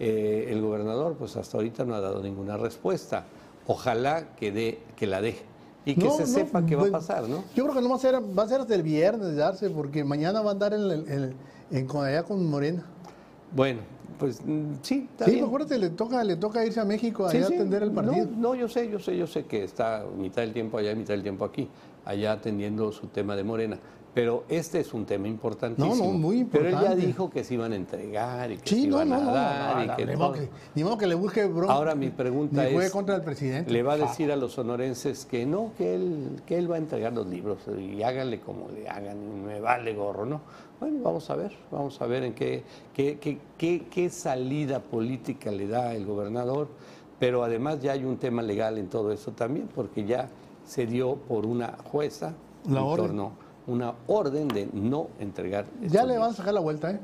[0.00, 3.24] eh, el gobernador pues hasta ahorita no ha dado ninguna respuesta.
[3.66, 5.44] Ojalá que, dé, que la deje
[5.84, 7.44] y que No, se no, sepa qué va a pasar, ¿no?
[7.54, 10.02] Yo creo que no va a ser, va a ser hasta el viernes darse, porque
[10.04, 11.34] mañana va a andar en, el- en-
[11.70, 12.84] en- allá con Morena.
[13.54, 13.80] Bueno,
[14.18, 15.44] pues mm, sí, está Sí, bien.
[15.44, 17.52] acuérdate, le toca, le toca irse a México Sí, allá sí.
[17.54, 18.26] a atender el partido.
[18.26, 20.96] No, no, yo sé, yo sé, yo sé que está mitad del tiempo allá y
[20.96, 21.68] mitad del tiempo aquí,
[22.04, 23.78] allá atendiendo su tema de Morena.
[24.14, 25.94] Pero este es un tema importantísimo.
[25.96, 27.06] No, no, muy Pero él ya importante.
[27.06, 29.96] dijo que se iban a entregar y que se Sí, iban no, a dar y
[29.96, 31.72] que ni, modo que, ni modo que le busque bronca.
[31.72, 33.70] Ahora mi pregunta es, contra el presidente.
[33.72, 36.78] le va a decir a los sonorenses que no, que él, que él va a
[36.78, 40.42] entregar los libros y háganle como le hagan, me vale gorro, ¿no?
[40.82, 45.52] Bueno, vamos a ver, vamos a ver en qué, qué, qué, qué, qué salida política
[45.52, 46.66] le da el gobernador,
[47.20, 50.28] pero además ya hay un tema legal en todo eso también, porque ya
[50.66, 52.34] se dio por una jueza
[52.68, 53.06] La en orden.
[53.06, 53.32] torno-
[53.68, 55.66] una orden de no entregar.
[55.82, 56.98] Ya le van a sacar la vuelta, ¿eh?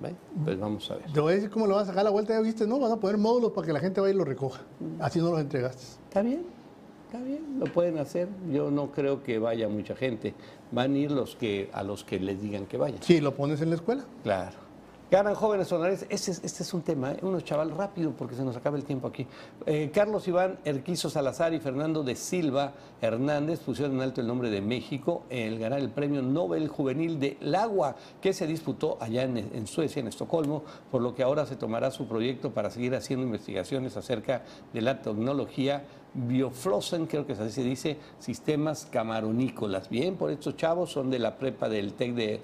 [0.00, 0.14] ¿Ve?
[0.42, 1.12] Pues vamos a ver.
[1.12, 2.80] Te voy a decir cómo le van a sacar la vuelta, ya viste, ¿no?
[2.80, 4.62] Van a poner módulos para que la gente vaya y lo recoja.
[4.98, 5.82] Así no los entregaste.
[6.08, 6.42] Está bien,
[7.14, 8.28] está bien, lo pueden hacer.
[8.50, 10.34] Yo no creo que vaya mucha gente.
[10.72, 13.02] Van a ir los que a los que les digan que vayan.
[13.02, 14.04] Sí, lo pones en la escuela.
[14.24, 14.63] Claro.
[15.10, 16.08] Ganan jóvenes sonorenses.
[16.10, 17.18] Este, es- un tema, ¿eh?
[17.22, 19.26] uno chaval rápido porque se nos acaba el tiempo aquí.
[19.66, 24.50] Eh, Carlos Iván Erquizo Salazar y Fernando de Silva Hernández pusieron en alto el nombre
[24.50, 29.66] de México el ganar el premio Nobel Juvenil del Agua que se disputó allá en,
[29.66, 33.96] Suecia, en Estocolmo, por lo que ahora se tomará su proyecto para seguir haciendo investigaciones
[33.96, 34.42] acerca
[34.72, 35.84] de la tecnología
[36.14, 39.90] Bioflossen, creo que así se dice, sistemas camaronícolas.
[39.90, 42.40] Bien, por estos chavos son de la prepa del TEC de,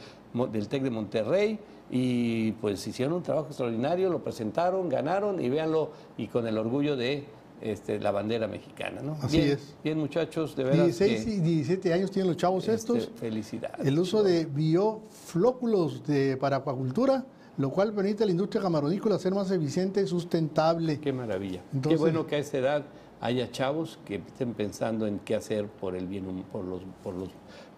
[0.52, 1.58] del TEC de Monterrey
[1.90, 6.96] y pues hicieron un trabajo extraordinario, lo presentaron, ganaron y véanlo y con el orgullo
[6.96, 7.24] de
[7.60, 9.18] este, la bandera mexicana, ¿no?
[9.20, 9.74] Así bien, es.
[9.82, 13.10] Bien, muchachos, de veras 16 que, y 17 años tienen los chavos este, estos.
[13.18, 13.86] felicidades.
[13.86, 17.24] El uso de bioflóculos de, para acuacultura,
[17.58, 21.00] lo cual permite a la industria camaronícola ser más eficiente y sustentable.
[21.00, 21.60] Qué maravilla.
[21.86, 22.84] Qué bueno que a esa edad
[23.20, 27.28] haya chavos que estén pensando en qué hacer por el bien, por los, por los,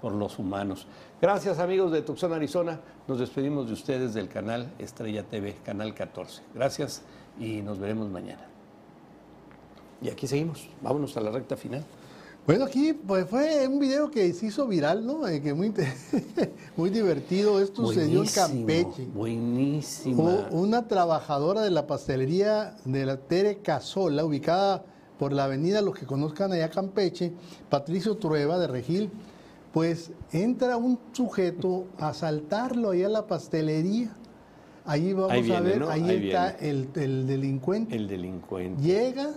[0.01, 0.87] por los humanos.
[1.21, 2.81] Gracias amigos de Tucson, Arizona.
[3.09, 6.43] Nos despedimos de ustedes del canal Estrella TV, canal 14.
[6.55, 7.03] Gracias
[7.39, 8.47] y nos veremos mañana.
[10.01, 10.69] Y aquí seguimos.
[10.81, 11.85] Vámonos a la recta final.
[12.45, 15.29] Bueno, aquí pues fue un video que se hizo viral, ¿no?
[15.29, 15.73] Eh, que muy,
[16.77, 17.61] muy divertido.
[17.61, 19.07] Esto sucedió en Campeche.
[19.15, 20.47] Buenísimo.
[20.51, 24.85] Una trabajadora de la pastelería de la Tere Casola, ubicada
[25.23, 27.31] por la avenida, los que conozcan allá Campeche,
[27.71, 29.09] Patricio Trueba de Regil,
[29.73, 34.17] pues entra un sujeto a asaltarlo allá a la pastelería.
[34.85, 35.89] Ahí vamos Ahí a ver, ¿no?
[35.91, 37.95] ahí, Ahí está el, el delincuente.
[37.95, 38.83] El delincuente.
[38.83, 39.29] Llega,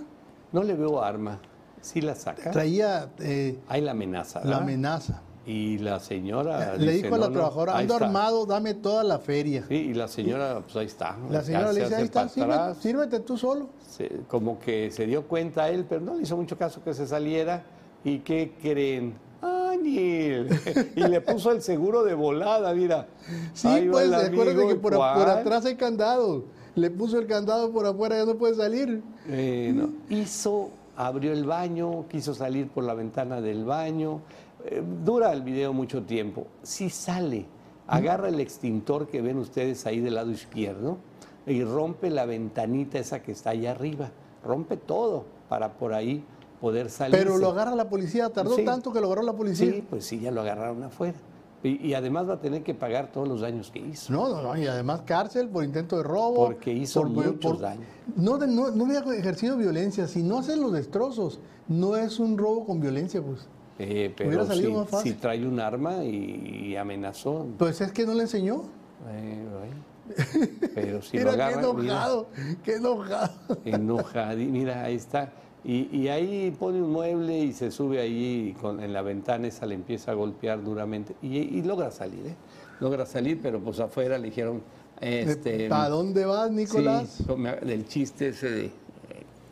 [0.52, 1.38] No le veo arma.
[1.82, 2.50] Sí la saca.
[2.50, 4.44] traía eh, Hay la amenaza.
[4.44, 5.22] la amenaza.
[5.48, 6.76] Y la señora.
[6.76, 8.06] Le dice, dijo a la "No, trabajadora, ando está".
[8.08, 9.64] armado, dame toda la feria.
[9.68, 11.18] Sí, y la señora, pues ahí está.
[11.30, 13.70] La señora le dice, ahí está, sírvete, sírvete tú solo.
[13.88, 17.06] Se- como que se dio cuenta él, pero no le hizo mucho caso que se
[17.06, 17.64] saliera.
[18.04, 19.14] ¿Y qué creen?
[19.42, 20.50] ¡Ángel!
[20.96, 23.08] y le puso el seguro de volada, mira.
[23.54, 26.44] Sí, Ahí pues, acuérdate que por, por atrás hay candado.
[26.76, 29.02] Le puso el candado por afuera, ya no puede salir.
[29.30, 29.90] Eh, no.
[30.10, 34.22] Hizo, abrió el baño, quiso salir por la ventana del baño.
[34.68, 36.48] Eh, dura el video mucho tiempo.
[36.64, 37.46] Si sale,
[37.88, 40.98] agarra el extintor que ven ustedes ahí del lado izquierdo
[41.46, 44.10] y rompe la ventanita esa que está allá arriba.
[44.44, 46.24] Rompe todo para por ahí
[46.60, 47.16] poder salir.
[47.18, 48.66] Pero lo agarra la policía, tardó Sí.
[48.66, 49.72] tanto que lo agarró la policía.
[49.72, 51.18] Sí, pues sí, ya lo agarraron afuera.
[51.62, 54.12] Y, y además va a tener que pagar todos los daños que hizo.
[54.14, 56.46] No, no, no, y además cárcel por intento de robo.
[56.46, 57.86] Porque hizo muchos daños.
[58.16, 60.08] No, no, no había ejercido violencia.
[60.08, 63.48] Si no hacen los destrozos, no es un robo con violencia, pues.
[63.78, 65.12] Eh, pero salido sí, más fácil.
[65.14, 67.46] sí trae un arma y, y amenazó.
[67.58, 68.64] Pues es que no le enseñó.
[69.10, 69.96] Eh, bueno.
[70.76, 72.28] Pero si mira lo agarran, qué mira, enojado,
[72.64, 73.34] qué enojado.
[73.66, 75.32] enojadi- mira, ahí está.
[75.64, 79.48] Y, y ahí pone un mueble y se sube ahí y con, en la ventana
[79.48, 82.36] esa le empieza a golpear duramente y, y logra salir, ¿eh?
[82.80, 84.62] Logra salir, pero pues afuera le dijeron,
[85.02, 87.10] Este, ¿A dónde vas, Nicolás?
[87.26, 87.26] Sí,
[87.66, 88.66] del chiste ese de...
[88.66, 88.72] eh,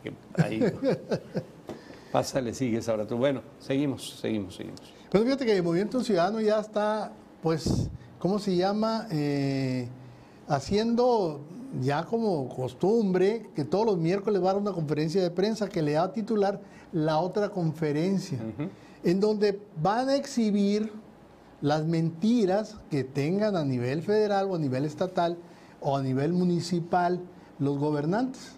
[0.04, 0.60] que ahí,
[2.14, 3.16] pásale, sigues ahora tú.
[3.16, 4.80] Bueno, seguimos, seguimos, seguimos.
[5.10, 7.10] Pero fíjate que el Movimiento Ciudadano ya está,
[7.42, 7.90] pues,
[8.20, 9.08] ¿cómo se llama?
[9.10, 9.88] Eh,
[10.46, 11.40] haciendo
[11.80, 15.82] ya como costumbre que todos los miércoles va a dar una conferencia de prensa que
[15.82, 16.60] le va a titular
[16.92, 18.38] La otra conferencia,
[19.02, 20.92] en donde van a exhibir
[21.62, 25.36] las mentiras que tengan a nivel federal o a nivel estatal
[25.80, 27.20] o a nivel municipal
[27.58, 28.53] los gobernantes.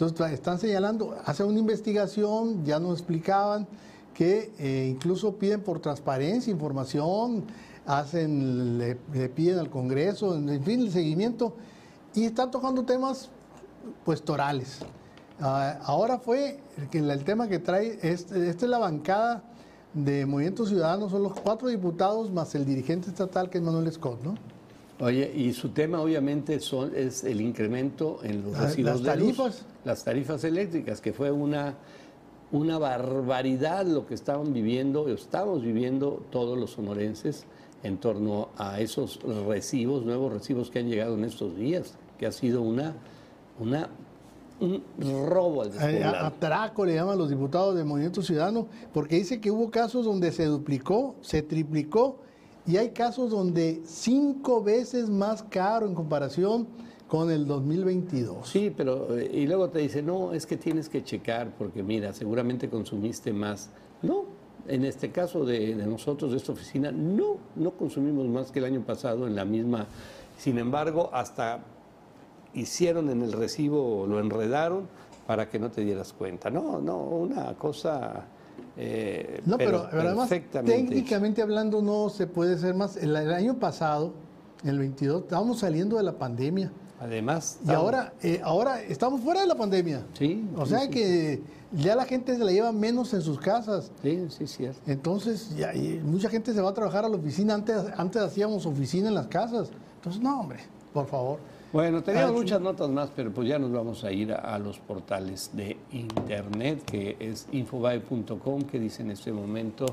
[0.00, 3.66] Entonces están señalando, hacen una investigación, ya nos explicaban
[4.14, 7.46] que eh, incluso piden por transparencia, información,
[7.84, 8.94] hacen, le,
[9.28, 11.56] piden al Congreso, en fin, el seguimiento,
[12.14, 13.30] y están tocando temas
[14.04, 14.78] pues torales.
[15.40, 16.60] Ah, ahora fue
[16.92, 19.42] el, tema que trae, esta es la bancada
[19.94, 24.22] de Movimiento Ciudadano, son los cuatro diputados más el dirigente estatal que es Manuel Scott,
[24.22, 24.36] ¿no?
[25.00, 29.24] Oye, y su tema obviamente son, es el incremento en los Ah, recibos las de
[29.24, 29.66] luz, tarifas.
[29.84, 31.76] las tarifas eléctricas, que fue una,
[32.50, 37.44] una barbaridad lo que estaban viviendo, o estamos viviendo todos los sonorenses
[37.84, 42.32] en torno a esos recibos, nuevos recibos que han llegado en estos días, que ha
[42.32, 42.94] sido una,
[43.60, 43.88] una
[44.60, 44.82] un
[45.28, 46.26] robo al Eh, despoblado.
[46.26, 50.46] Atraco le llaman los diputados del Movimiento Ciudadano, porque dice que hubo casos donde se
[50.46, 52.18] duplicó, se triplicó,
[52.68, 56.68] y hay casos donde cinco veces más caro en comparación
[57.08, 58.46] con el 2022.
[58.46, 62.12] Sí, pero eh, y luego te dice, no, es que tienes que checar porque mira,
[62.12, 63.70] seguramente consumiste más.
[64.02, 64.26] No,
[64.66, 68.66] en este caso de, de nosotros, de esta oficina, no, no consumimos más que el
[68.66, 69.86] año pasado en la misma.
[70.36, 71.60] Sin embargo, hasta
[72.52, 74.88] hicieron en el recibo, lo enredaron
[75.26, 76.50] para que no te dieras cuenta.
[76.50, 78.26] No, no, una cosa...
[78.76, 82.96] eh, No, pero, pero además, técnicamente hablando, no se puede hacer más.
[82.96, 84.12] El, el año pasado,
[84.64, 86.70] el 22, estábamos saliendo de la pandemia.
[87.00, 87.58] Además...
[87.66, 90.04] Y ahora, eh, ahora estamos fuera de la pandemia.
[90.14, 90.90] Sí, O sí, sea sí.
[90.90, 91.42] que
[91.72, 93.92] ya la gente se la lleva menos en sus casas.
[94.02, 94.80] Sí, sí, cierto.
[94.86, 97.54] Entonces, ya, mucha gente se va a trabajar a la oficina.
[97.54, 99.70] Antes, antes hacíamos oficina en las casas.
[99.96, 100.58] Entonces, no, hombre,
[100.92, 101.38] por favor.
[101.72, 104.78] Bueno, teníamos muchas notas más, pero pues ya nos vamos a ir a, a los
[104.78, 109.84] portales de internet, que es infobae.com, que dice en este momento,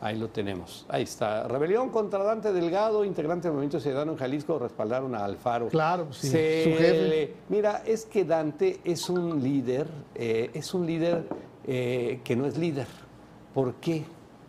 [0.00, 0.86] ahí lo tenemos.
[0.88, 1.48] Ahí está.
[1.48, 5.68] Rebelión contra Dante Delgado, integrante del Movimiento Ciudadano en Jalisco, respaldaron a Alfaro.
[5.68, 7.08] Claro, sí, Se su jefe.
[7.08, 11.24] le- mira, es que Dante es un líder, eh, es un líder
[11.66, 12.86] eh, que no es líder.
[13.54, 14.04] ¿Por qué?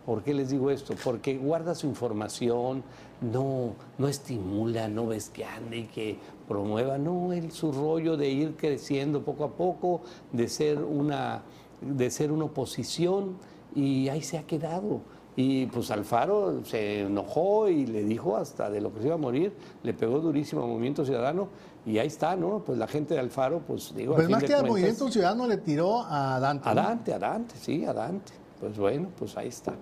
[0.06, 0.94] ¿Por qué les digo esto?
[1.04, 2.84] Porque guarda su información,
[3.22, 6.18] no, no estimula, no ves que ande y que
[6.48, 10.02] promueva, no, él su rollo de ir creciendo poco a poco,
[10.32, 11.44] de ser una,
[11.82, 13.38] de ser una oposición,
[13.76, 15.02] y ahí se ha quedado.
[15.36, 19.20] Y pues Alfaro se enojó y le dijo hasta de lo que se iba a
[19.20, 19.54] morir,
[19.84, 21.50] le pegó durísimo al Movimiento Ciudadano,
[21.86, 22.60] y ahí está, ¿no?
[22.66, 25.58] Pues la gente de Alfaro, pues digo, a Pues más que al Movimiento Ciudadano le
[25.58, 26.66] tiró a Dante.
[26.66, 26.72] ¿no?
[26.72, 28.34] Adelante, adelante, sí, adelante.
[28.60, 29.74] Pues bueno, pues ahí está.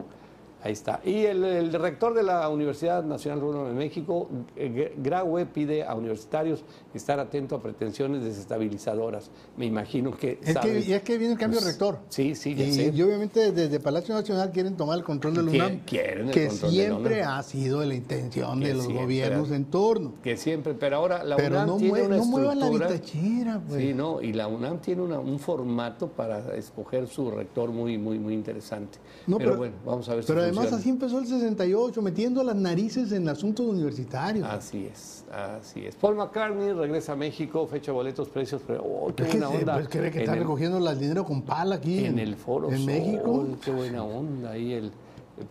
[0.63, 0.99] Ahí está.
[1.05, 5.93] Y el, el rector de la Universidad Nacional Autónoma de México, eh, Graue, pide a
[5.93, 6.63] universitarios
[6.95, 9.29] estar atentos a pretensiones desestabilizadoras.
[9.55, 10.39] Me imagino que.
[10.43, 11.99] Es que, y es que viene el cambio de pues, rector.
[12.09, 12.91] Sí, sí, y, sé.
[12.93, 16.71] y obviamente desde Palacio Nacional quieren tomar el control del UNAM, quieren el que control
[16.71, 17.33] del siempre UNAM.
[17.39, 20.13] ha sido la intención Que de los siempre gobiernos en torno.
[20.23, 23.79] Que siempre, pero ahora la Pero UNAM no, tiene una no muevan la vitachera, pues.
[23.81, 28.17] Sí, no, y la UNAM tiene una- un formato para escoger su rector muy, muy,
[28.17, 28.97] muy interesante.
[29.27, 33.11] No, pero, bueno, vamos a ver si además así empezó el 68, metiendo las narices
[33.11, 34.47] en asuntos universitarios.
[34.47, 35.95] Así es, así es.
[35.95, 39.73] Paul McCartney regresa a México, fecha, boletos, precios, pero oh, qué Es que buena onda.
[39.75, 42.77] pues, cree que está el- recogiendo el dinero con pala aquí en el Foro en
[42.77, 43.45] Sol, México.
[43.63, 44.91] Qué buena onda ahí el,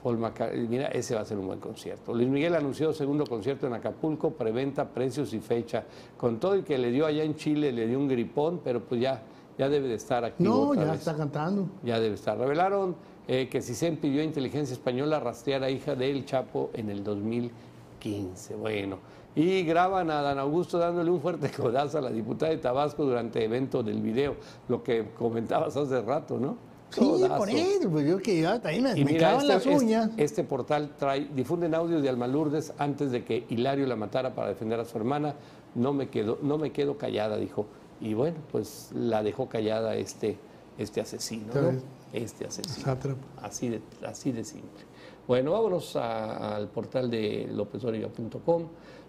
[0.02, 0.66] Paul McCartney.
[0.66, 2.12] Mira, ese va a ser un buen concierto.
[2.12, 5.84] Luis Miguel anunció segundo concierto en Acapulco, preventa, precios y fecha.
[6.16, 9.00] Con todo y que le dio allá en Chile, le dio un gripón, pero pues
[9.00, 9.22] ya,
[9.56, 10.98] ya debe de estar activo No, ya vez.
[10.98, 11.68] está cantando.
[11.84, 12.36] Ya debe estar.
[12.36, 12.96] Revelaron
[13.28, 18.54] eh, que CISEN pidió a Inteligencia Española rastrear a hija del Chapo en el 2015.
[18.56, 18.98] Bueno.
[19.34, 23.44] Y graban a Dan Augusto dándole un fuerte codazo a la diputada de Tabasco durante
[23.44, 24.36] evento del video,
[24.68, 26.56] lo que comentabas hace rato, ¿no?
[26.88, 27.36] Sí, Codazo.
[27.36, 30.10] por eso, pues yo que ya también me, Y me mira, este, las este- uñas.
[30.16, 34.48] este portal trae, difunden audios de Alma Lourdes antes de que Hilario la matara para
[34.48, 35.34] defender a su hermana.
[35.74, 37.66] No me quedo, no me quedo callada, dijo.
[38.00, 40.38] Y bueno, pues la dejó callada este,
[40.78, 41.72] este asesino, ¿no?
[42.12, 42.84] Este asesino.
[42.84, 43.20] sátrapa.
[43.42, 44.82] Así de, así de simple.
[45.26, 48.62] Bueno, vámonos a- al portal de lopezoriga.com.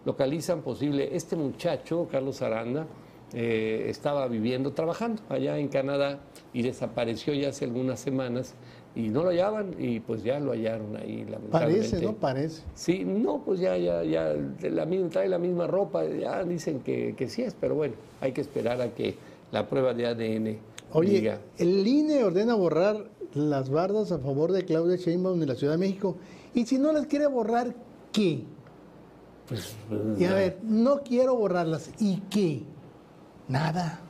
[0.05, 2.85] Localizan posible, este muchacho, Carlos Aranda,
[3.33, 6.19] eh, estaba viviendo, trabajando allá en Canadá
[6.53, 8.53] y desapareció ya hace algunas semanas
[8.95, 11.89] y no lo hallaban y pues ya lo hallaron ahí lamentablemente.
[11.89, 12.13] Parece, ¿no?
[12.13, 12.63] Parece.
[12.73, 14.33] Sí, no, pues ya, ya, ya,
[14.69, 18.31] la misma, trae la misma ropa, ya dicen que, que sí es, pero bueno, hay
[18.31, 19.15] que esperar a que
[19.51, 20.57] la prueba de ADN
[20.97, 25.73] Oye, el INE ordena borrar las bardas a favor de Claudia Sheinbaum de la Ciudad
[25.73, 26.17] de México.
[26.53, 27.75] Y si no las quiere borrar,
[28.11, 28.43] ¿qué?
[29.47, 29.75] Pues,
[30.17, 31.91] Y a ver, no quiero borrarlas.
[31.99, 32.63] ¿Y qué?
[33.47, 34.01] Nada.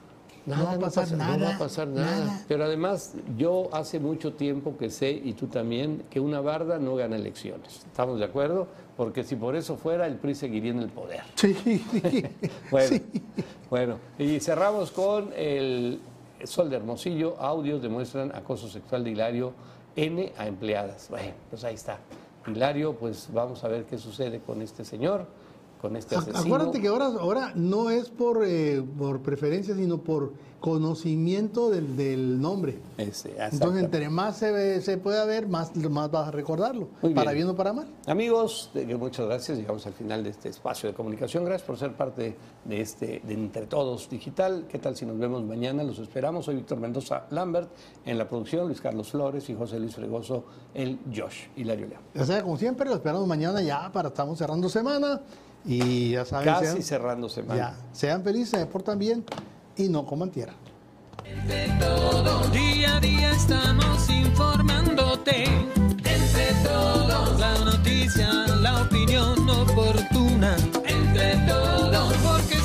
[0.46, 1.38] Nada, no va a pasar pasa- nada.
[1.38, 2.46] No va a pasar nada.
[2.48, 6.96] Pero además, yo hace mucho tiempo que sé, y tú también, que una barda no
[6.96, 7.82] gana elecciones.
[7.86, 8.66] ¿Estamos de acuerdo?
[8.96, 11.22] Porque si por eso fuera, el PRI seguiría en el poder.
[11.36, 11.54] Sí.
[12.72, 13.04] Bueno, Sí.
[13.70, 16.00] bueno, y cerramos con el
[16.44, 17.36] Sol de Hermosillo.
[17.40, 19.54] Audios demuestran acoso sexual de Hilario
[19.96, 21.08] N a empleadas.
[21.10, 22.00] Bueno, pues ahí está.
[22.48, 25.26] Hilario, pues vamos a ver qué sucede con este señor,
[25.82, 26.40] con este asesino.
[26.40, 32.42] Acuérdate que ahora, ahora no es por, eh, por preferencia, sino por conocimiento del, del
[32.42, 32.80] nombre.
[32.98, 36.90] Ese, Entonces, entre más se, ve- se pueda ver, más, más vas a recordarlo.
[37.02, 37.46] Muy para bien.
[37.46, 37.88] bien o para mal.
[38.08, 39.58] Amigos, muchas gracias.
[39.58, 41.46] Llegamos al final de este espacio de comunicación.
[41.46, 44.66] Gracias por ser parte de este de Entre Todos Digital.
[44.68, 45.84] ¿Qué tal si nos vemos mañana?
[45.84, 46.46] Los esperamos.
[46.46, 47.70] Soy Víctor Mendoza Lambert
[48.06, 51.94] en la producción, Luis Carlos Flores y José Luis Fregoso, el Josh, León.
[52.20, 55.22] O sea, como siempre, lo esperamos mañana ya para estamos cerrando semana.
[55.68, 56.46] Y ya saben.
[56.46, 57.56] Casi sean, cerrando semana.
[57.56, 59.26] Ya, sean felices, se portan bien
[59.76, 60.54] y no coman tierra.
[61.46, 65.44] Desde todo, día a día estamos informándote.
[65.44, 70.56] Entre todos, la noticia, la opinión oportuna.
[70.86, 72.57] Entre todos, porque